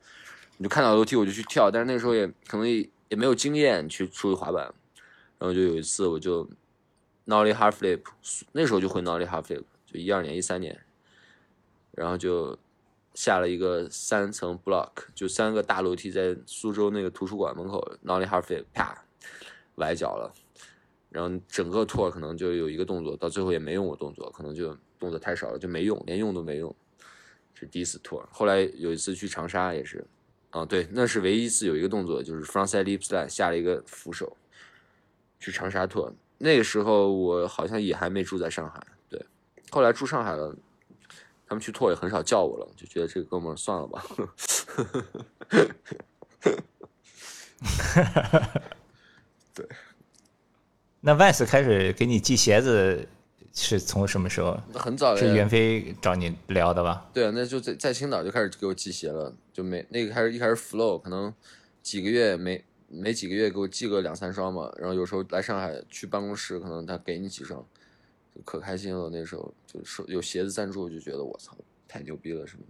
[0.56, 4.64] 你就看到楼梯我就去跳，但是那时候也可能也也没有经验去出去滑板，
[5.38, 6.44] 然后就有一次我就
[7.26, 8.00] nollie half flip，
[8.50, 10.76] 那时候就会 nollie half flip，就一二年一三年，
[11.92, 12.58] 然后就。
[13.14, 19.04] 下了一个三层 block，就三个大楼梯在苏州那个图书馆门口，nollie half flip，啪，
[19.76, 20.32] 崴脚了，
[21.10, 26.74] 然后整个 tour 可能就有一个动作，到最后也没用过动作，可能就动作太少了，就没用，连用都没用。
[27.52, 30.06] 是第一次 tour，后来有一次去长沙也是，
[30.50, 34.34] 啊对，那是唯一一次有一个动作，就是 frontside lip slide 下了一个扶手，
[35.38, 39.22] 去长沙托那个时候我好像也还没住在上海，对，
[39.70, 40.56] 后来住上海了。
[41.50, 44.04] 他们去拓也很少叫我了，就觉得这个哥们儿算了吧。
[49.52, 49.66] 对。
[51.02, 53.04] 那 Vans 开始给你寄鞋子
[53.52, 54.56] 是从什么时候？
[54.74, 57.10] 很早是袁飞找你聊的吧？
[57.12, 61.34] 对啊，那就在在青岛就开始给我寄鞋了，就没那个开始一开始 Flow 可能
[61.82, 67.66] 几个月没没几个月给我寄个两三双嘛，然后有时候来上海去办公室，可能他给你几双。
[68.34, 71.56] 就可开心了，那时候就是有鞋子赞助，就觉得我操
[71.88, 72.62] 太牛逼了什么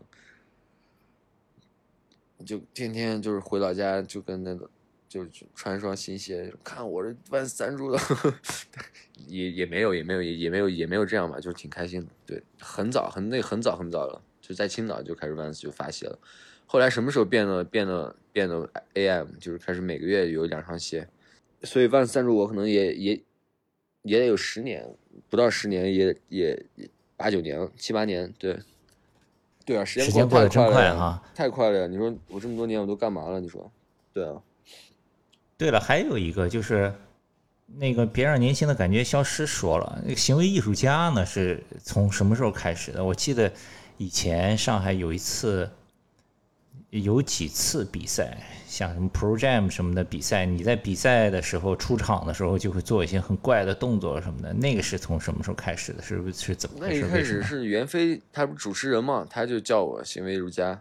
[2.39, 4.71] 的，就天天就是回老家就跟那个
[5.07, 7.99] 就穿双新鞋，看我这万赞助的，
[9.29, 12.09] 也也没有也没有也也没有也没有这样吧，就是挺开心的。
[12.25, 16.19] 对，很早很那很早很早了，就在青岛就开始 Vans 就发鞋了，
[16.67, 21.07] 后来什么时候变得变得变得 AM，就是开始每个月有两双鞋，
[21.65, 23.23] 所以 Vans 赞助我可能也也。
[24.03, 24.97] 也得有十年，
[25.29, 26.65] 不到十年也也
[27.17, 28.59] 八九年七八年，对，
[29.65, 31.87] 对啊，时间过得真快哈，太快了呀！
[31.87, 33.41] 你说我这么多年我都干嘛了？
[33.41, 33.71] 你说，
[34.13, 34.41] 对啊。
[35.57, 36.93] 对了，还有一个就是
[37.67, 43.05] 那个别让年轻的感觉消失说了，那个行为艺术家呢是从什么时候开始的？
[43.05, 43.53] 我记得
[43.99, 45.71] 以前上海有一次。
[46.91, 48.37] 有几次比赛，
[48.67, 54.53] 像什么 Pro Jam 什么的比赛，你在比赛的时候出场的时候就会做一些很怪的动作什么的。
[54.53, 56.03] 那个是从什么时候开始的？
[56.03, 56.79] 是不是是怎么？
[56.81, 60.81] 那一开始是袁飞，他不是主持人嘛，他就叫我行为艺术家。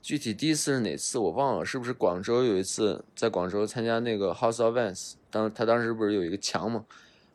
[0.00, 5.14] 具体第一次是哪次我忘了，是不是广州有一次在广州参加那个 House of Vans？
[5.30, 6.82] 当他当时不是有一个墙嘛，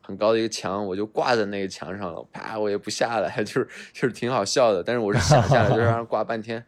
[0.01, 4.81] 很高的一个墙，我就挂在那个墙上了，啪，我也不下来， 就是就是挺好笑的。
[4.81, 6.65] 但是我是想下来，就让人挂半天。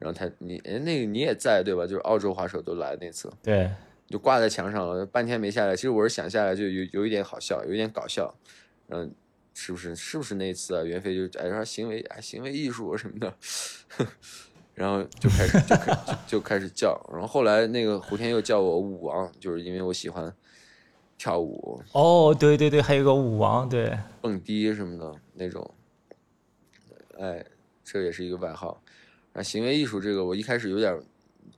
[0.00, 1.86] 然后他你哎那个你也在对吧？
[1.86, 3.70] 就是澳洲滑手都来那次，对，
[4.08, 5.76] 就挂在墙上了，半天没下来。
[5.76, 8.34] 其实我是想下来，就有有一点好笑，有一点搞笑。
[8.88, 9.14] 嗯，
[9.54, 10.82] 是不是是不是那次啊？
[10.82, 13.32] 袁飞就哎说行为哎行为艺术什么的，
[14.74, 16.98] 然后就开始就开就开始叫。
[17.12, 20.34] 然后后来那个胡天又叫我舞王，就是因为我喜欢
[21.18, 21.80] 跳舞。
[21.92, 25.74] 哦，对对对，还有个舞王，对，蹦迪什么的那种。
[27.18, 27.44] 哎，
[27.84, 28.82] 这也是一个外号。
[29.32, 30.98] 啊，行为艺术这个我一开始有点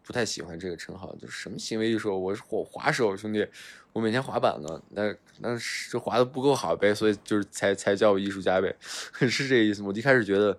[0.04, 2.18] 不太喜欢这个称号，就是什么行为艺术？
[2.20, 3.46] 我是滑滑手兄弟，
[3.92, 9.82] 我每天滑板呢，那那是滑的不够好呗，所以就是才才叫我艺术家呗， 是这个意思。
[9.82, 10.56] 我一开始觉得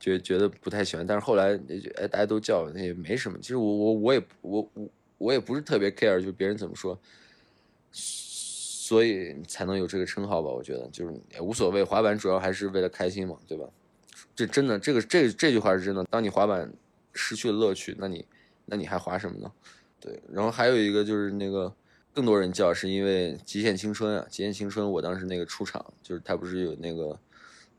[0.00, 1.58] 觉觉得不太喜欢，但是后来
[1.96, 3.38] 哎大家都叫那也没什么。
[3.40, 4.88] 其实我我我也我我
[5.18, 6.98] 我也不是特别 care，就别人怎么说，
[7.92, 10.50] 所以才能有这个称号吧？
[10.50, 13.68] 我觉得就是也无所谓，滑板主要还是为了开心嘛，对吧？
[14.34, 16.04] 这真的，这个这这句话是真的。
[16.10, 16.70] 当你滑板
[17.14, 18.24] 失去了乐趣，那你
[18.66, 19.50] 那你还滑什么呢？
[19.98, 21.72] 对，然后还有一个就是那个
[22.12, 27.18] 更多人叫，是因为《极限青春》啊，《极限青春》我当时那个出场，就是他不是有那个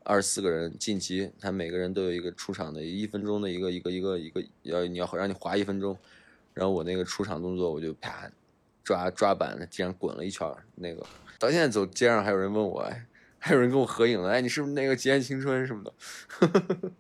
[0.04, 5.96] 二十四个人晋级，他每个人都有一个出场的一分钟的一个一个一个一个要你要让你滑一分钟，
[6.54, 8.32] 然后我那个出场动作我就啪
[8.84, 11.06] 抓抓板在地上滚了一圈，那个
[11.38, 13.06] 到现在走街上还有人问我哎。
[13.48, 15.94] 还有人跟我合影了，哎，你是不是那个《极限青春》什么的？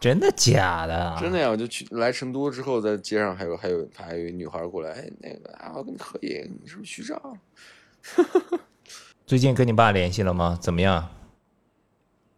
[0.00, 1.16] 真的假的？
[1.20, 1.48] 真的呀！
[1.48, 7.38] 我就去来成都之后，在街上还有还有还有一女孩过来，哎，那个啊，我跟你合影，你是不是徐照？
[9.24, 10.58] 最近跟你爸联系了吗？
[10.60, 11.08] 怎么样？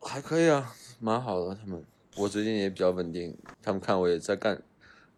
[0.03, 1.55] 还可以啊，蛮好的。
[1.55, 1.83] 他们，
[2.17, 4.63] 我最近也比较稳定，他们看我也在干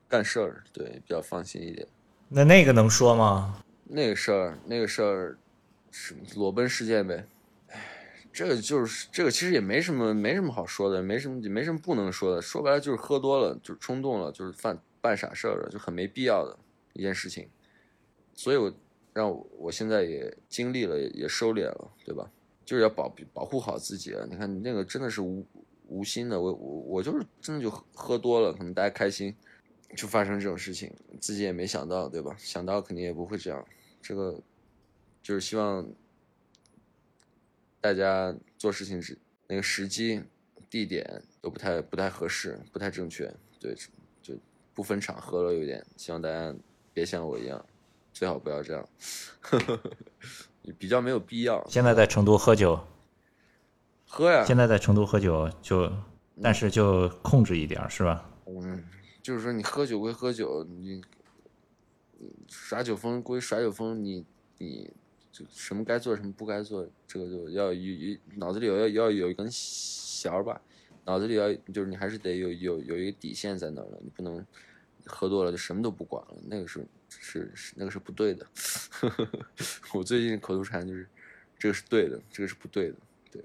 [0.09, 1.85] 干事儿，对，比较放心一点。
[2.29, 3.63] 那那个能说吗？
[3.85, 5.37] 那个事儿，那个事儿。
[6.35, 7.27] 裸奔事件呗，
[7.69, 7.81] 唉，
[8.33, 12.41] 这个就是这个，其实也没什么没什么好说的，没什么没什么不能说的。
[12.41, 16.59] 说白了就是喝多了，就是冲动了，就是犯办傻事了，就很没必要的
[16.95, 17.49] 一件事情。
[18.35, 18.73] 所以我
[19.13, 22.31] 让我我现在也经历了，也收敛了，对吧？
[22.65, 24.25] 就是要保保护好自己啊！
[24.31, 25.45] 你看你那个真的是无
[25.89, 29.35] 无心的，我我我就是真的就喝多了，可能大家开心，
[29.97, 30.91] 就发生这种事情，
[31.21, 32.35] 自己也没想到，对吧？
[32.39, 33.63] 想到肯定也不会这样。
[34.01, 34.41] 这个
[35.23, 35.87] 就是希望
[37.81, 39.17] 大家做事情时
[39.47, 40.23] 那个时机、
[40.69, 43.75] 地点都不太不太合适，不太正确，对，
[44.21, 44.35] 就
[44.75, 45.85] 不分场合了，有点。
[45.97, 46.55] 希望大家
[46.93, 47.65] 别像我一样，
[48.13, 48.89] 最好不要这样。
[50.79, 51.65] 比较没有必要。
[51.69, 52.79] 现在在成都喝酒，
[54.07, 54.45] 喝呀。
[54.45, 55.93] 现在在成都喝酒，就
[56.41, 58.31] 但是就控制一点，是吧？
[58.47, 58.85] 嗯，
[59.23, 61.03] 就是说你喝酒归喝酒，你
[62.49, 64.25] 耍酒疯归耍酒疯，你
[64.59, 64.89] 你
[65.33, 70.61] 就什么该做什么不该做，这个就要有脑子里要要有一根弦儿吧，
[71.05, 74.45] 脑子里要就是你还是得有有有一个底线在那儿的，你不能
[75.07, 76.87] 喝多了就什么都不管了，那个是。
[77.15, 78.47] 是是那个是不对的，
[79.93, 81.07] 我最近口头禅就是，
[81.59, 82.97] 这个是对的，这个是不对的，
[83.31, 83.45] 对，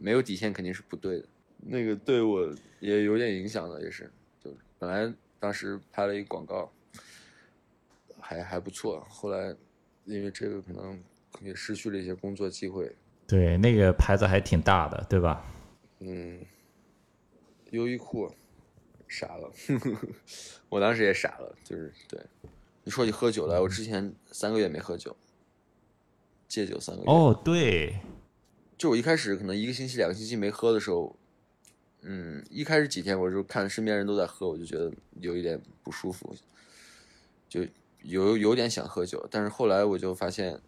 [0.00, 1.26] 没有底线肯定是不对的。
[1.58, 4.08] 那个对我也有点影响的，也是，
[4.38, 6.72] 就本来当时拍了一个广告，
[8.20, 9.52] 还还不错，后来
[10.04, 11.02] 因为这个可能
[11.40, 12.94] 也失去了一些工作机会。
[13.26, 15.44] 对，那个牌子还挺大的，对吧？
[16.00, 16.40] 嗯，
[17.70, 18.32] 优衣库，
[19.06, 19.52] 傻了，
[20.68, 22.20] 我当时也傻了，就是对。
[22.84, 25.14] 你说起喝酒来，我之前三个月没喝酒，
[26.48, 27.06] 戒酒三个月。
[27.06, 28.00] 哦，对，
[28.78, 31.14] 就我一开始可能一个星期、两个星期没喝的时候，
[32.00, 36.34] 嗯，一开始几天我就看身边人都在喝，我就觉得有一点不舒服，
[37.46, 37.66] 就
[38.02, 39.28] 有有点想喝酒。
[39.30, 40.58] 但是后来我就发现，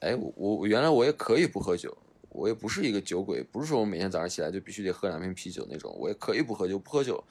[0.00, 1.96] 哎，我我原来我也可以不喝酒，
[2.30, 7.22] 我也不是一个酒鬼，不是说我每天早上起来就必须得喝两瓶啤酒那种，我也可以不喝酒，不喝酒，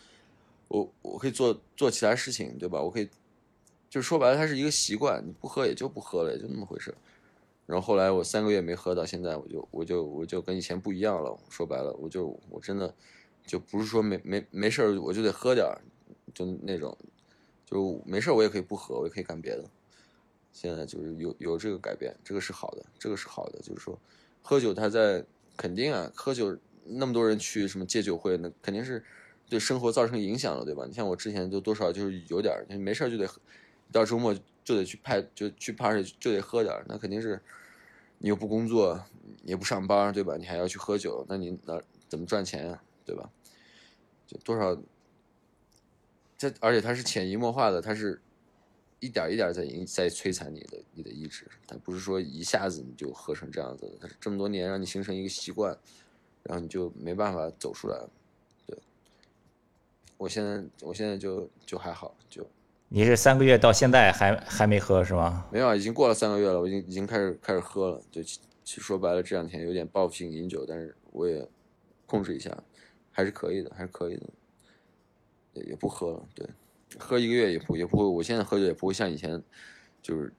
[0.68, 2.82] 我我可以做做其他事情，对吧？
[2.82, 3.10] 我可以。
[3.90, 6.94] 就说白了，它是一个习惯，你不喝也就不喝了，也就那么回事。
[7.66, 11.40] 然后后来我三个月没喝，到现在我就我就我就跟以前不一样了。
[11.50, 12.94] 说白了，我就我真的
[13.46, 15.80] 就不是说没没没事儿我就得喝点儿，
[16.34, 16.96] 就那种，
[17.66, 19.64] 就没事儿我也可以不喝，我也可以干别的。
[20.60, 23.60] 现在就是有有这个改变，这个是好的，这个是好的。
[23.60, 24.00] 就是说，
[24.42, 25.24] 喝酒他在
[25.56, 29.04] 肯定啊，喝酒那么多人去什么戒酒会，那肯定是
[29.48, 30.84] 对生活造成影响了，对吧？
[30.88, 33.40] 你像我之前就多少就是有点，没事就得喝。
[33.92, 37.40] 到周末就得去派，就去 party 就得喝点那肯定是
[38.18, 39.00] 你又不工作，
[39.44, 40.38] 也不上班，对吧？
[40.38, 41.80] 你还要去喝酒，那你那
[42.10, 43.30] 怎么赚钱呀，对吧？
[44.26, 44.76] 就多少，
[46.36, 48.20] 这而且它是潜移默化的，它是
[49.00, 55.78] 一点一点在影在摧残你的你的意志，它不是说一下子你就喝成这样子的，它是这么多年让你形成一个习惯，
[56.44, 58.00] 然后你就没办法走出来。
[58.66, 58.78] 对，
[60.18, 62.46] 我现在我现在就就还好就。
[62.90, 65.46] 你是三个月到现在还还没喝是吗？
[65.52, 68.02] 没有，已经过了三个月了，我已经已经开始开始喝了。
[68.10, 71.48] 就其实说白了，这两天有点报复性饮酒，但是我也
[72.06, 72.58] 控制一下，
[73.12, 74.24] 还是可以的，还是可以的。
[75.54, 76.48] 也也不喝了，对，
[77.00, 78.04] 喝一个月也不也不会。
[78.06, 79.42] 我现在喝酒也不会像以前，
[80.02, 80.34] 就是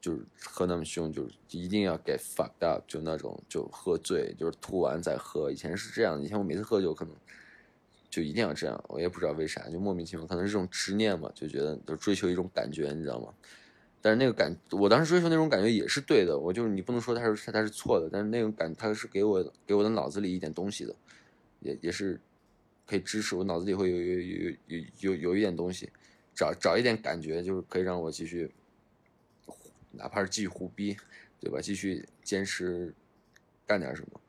[0.00, 5.50] 就是喝那么凶，就是一定要 get fucked up，就那种就喝醉，就是吐完再喝。
[5.50, 7.14] 以前是这样，以前我每次喝酒可能。
[8.10, 13.32] 就一定要这样，我也不知道为啥，就莫名其妙，可能是这种执念嘛，就觉得就追求一种感觉，你知道吗？
[14.02, 20.94] 但是那个感，我当时追求那种感觉也是对的，我就是你不能说它是它是错的，但是那种感它是给我给我的脑子里一点东西的，
[21.60, 22.20] 也也是
[22.86, 25.90] 可以支持我脑子里会有有有有有有一点东西，
[26.34, 28.50] 找找一点感觉，就是可以让我继续，
[29.90, 30.96] 哪怕是继续胡逼，
[31.40, 31.60] 对吧？
[31.60, 32.94] 继续坚持
[33.66, 34.20] 干点什么，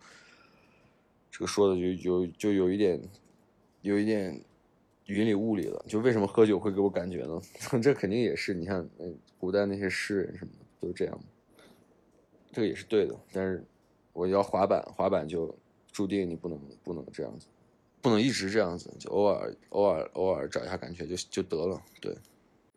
[1.32, 3.02] 这个说的就有就有一点。
[3.84, 4.42] 有一点
[5.08, 7.42] 云里雾里的，就为什么喝酒会给我感觉呢？
[7.84, 11.20] 这肯定也是，你看，嗯，古代那些诗人什么的都是这样，
[12.54, 13.14] 这个也是对的。
[13.34, 13.62] 但是
[14.14, 15.54] 我要滑板，滑板就
[15.92, 17.48] 注定你不能不能这样子，
[18.04, 21.82] 不能一直这样子，就偶尔偶尔偶尔找一下感觉就就得了。
[22.00, 22.16] 对，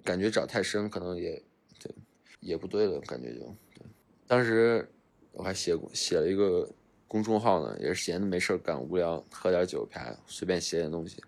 [0.03, 1.43] 感觉找太深可能也
[1.79, 1.95] 对，
[2.41, 3.41] 也不对了，感觉就
[3.75, 3.85] 对。
[4.27, 4.89] 当时
[5.33, 6.67] 我还写过写了一个。
[7.09, 11.23] 公众号呢，也是闲的没事干，无聊喝点酒，啪，随便写点东西。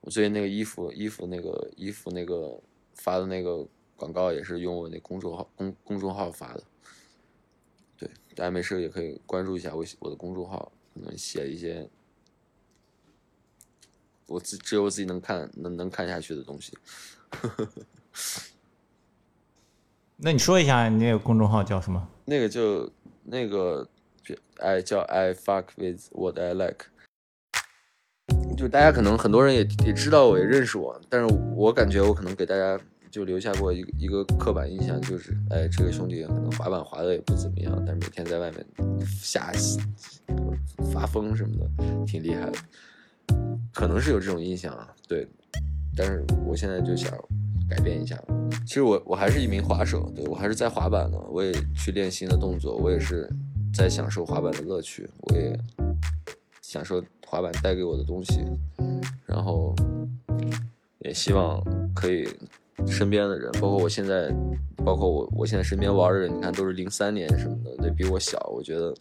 [0.00, 2.62] 我最近那个衣服，衣服那个衣服那个
[2.94, 6.62] 发的那个广告也是用我那公众号公公众号发的。
[7.98, 11.90] 对，大家没事也可以关注一下我我的公众号，可能写一些
[14.26, 16.76] 我自只有我自己能看能能看下去的东西。
[20.16, 22.08] 那你说一下你那个公众号叫什么？
[22.24, 22.90] 那个就
[23.24, 23.88] 那个。
[24.58, 26.86] ，I 叫 I fuck with what I like。
[28.56, 38.64] 就大家可能很多人也也知道我，也认识我，但是我感觉我可能给大家就留下过一个一个刻板印象，就是哎，这个兄弟可能滑板滑的也不怎么样，但是每天在外面
[39.04, 39.52] 下
[40.92, 41.68] 发疯什么的，
[42.06, 42.58] 挺厉害的，
[43.72, 44.88] 可能是有这种印象啊。
[45.08, 45.26] 对，
[45.96, 47.12] 但是我现在就想
[47.68, 48.20] 改变一下。
[48.66, 53.28] 其实我我还是一名滑手，对我还是在滑板呢，我也去练新的动作，我也是
[53.72, 55.58] 在享受滑板的乐趣，我也
[56.62, 57.02] 享受。
[57.26, 58.44] 滑板带给我的东西，
[59.26, 59.74] 然后
[61.00, 61.60] 也希望
[61.92, 62.28] 可以
[62.86, 64.32] 身边的人，包括我现在，
[64.84, 68.94] 包括我我现在身边玩的人，你看都是零三年什么的，对比我小，我觉得，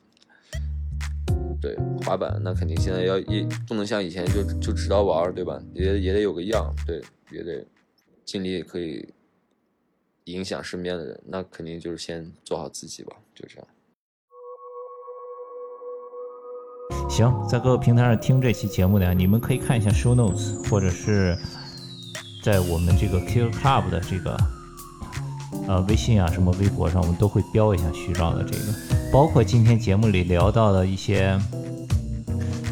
[1.63, 5.57] 对滑板那肯定现在要一不能像以前就就知道玩，对吧？
[5.73, 7.01] 也也得有个样，对，
[7.31, 7.65] 也得
[8.25, 9.07] 尽力可以
[10.25, 13.67] 影响身边的人，那肯定就是先做好自己吧，就这样。
[17.09, 21.37] 行，在各个平台上听这期节目的呀，你们可以看一下 show notes，或者是
[22.43, 24.37] 在我们这个 Kill Club 的这个
[25.69, 31.39] 呃微信啊，什么微博上，我们都会标一下徐照的这个，包括今天节目里聊到的一些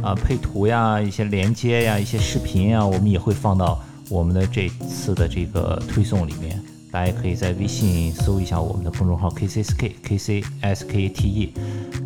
[0.02, 3.80] 啊配图呀、一些连接呀、一些视频呀，我们也会放到
[4.10, 6.60] 我们的这次的这个推送里面。
[6.92, 11.50] 大家可以在微信搜一下我们的公众号 KCSK KCSKTE，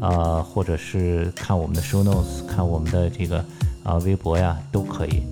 [0.02, 3.44] 啊，或者是看我们的 Show Notes，看我们的这个
[3.84, 5.24] 啊微博呀，都可以。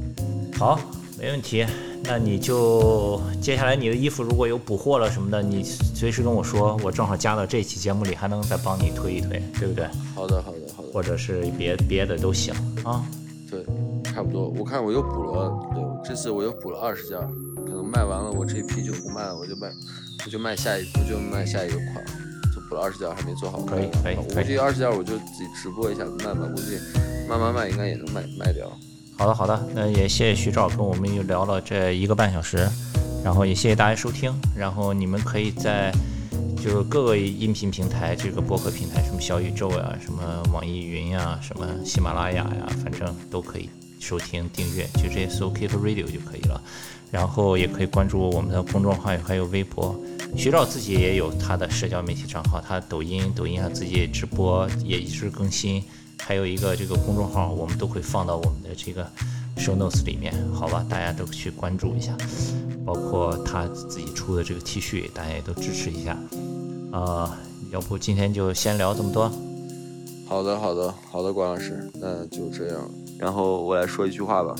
[0.58, 0.80] 好，
[1.20, 1.66] 没问题。
[2.06, 9.88] 那你就接下来你的衣服如果有补货了什么的，你随时跟我说，我正好加到这期节目里，还能再帮你推一推，对不对？
[10.14, 10.90] 好的，好的，好的。
[10.92, 13.04] 或者是别别的都行啊。
[13.50, 13.66] 对，
[14.04, 14.50] 差不多。
[14.50, 17.18] 我看我又补了，对，这次我又补了二十件。
[17.66, 19.72] 可能卖完了，我这一批就不卖了，我就卖，
[20.26, 22.06] 我就卖下一，我就卖下一个款，
[22.54, 23.60] 就补了二十件，还没做好。
[23.62, 26.78] 可以，可以，我估计二十件我就自己直播一下卖吧，估计
[27.28, 28.70] 慢慢卖应该也能卖卖掉。
[29.16, 32.68] 好的，好的，那也谢谢徐照跟我们又聊了这一个半小时，
[33.24, 35.94] 然后也谢谢大家收听，然后你们可以在
[36.58, 46.62] 就是各个音频平台，这个播客平台，什么小宇宙呀，什么网易云呀，什么喜马拉雅呀，反正都可以收听订阅，就直接搜 Keep Radio 就可以了。
[47.12, 49.96] 然后也可以关注我们的公众号，还有微博。
[50.36, 55.84] 徐照自己也有他的社交媒体账号，他抖音，抖音上自己直播也一直更新，
[56.26, 59.06] 还有一个这个公众号，我们都会放到我们的这个
[59.58, 60.86] show notes 里面，好吧？
[60.90, 62.16] 大家都去关注一下，
[62.86, 66.18] 包括他自己出的这个 T 恤，大家也都支持一下。
[66.94, 67.38] 啊，
[67.72, 69.30] 要不今天就先聊这么多。
[70.26, 72.90] 好的，好的，好的，关老师，那就这样。
[73.20, 74.56] 然后我来说一句话吧，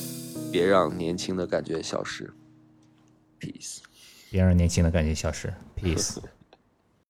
[0.52, 2.30] 别让年轻的感觉消失。
[3.40, 3.78] Peace，
[4.30, 5.52] 别让年轻的感觉消失。
[5.80, 6.18] Peace。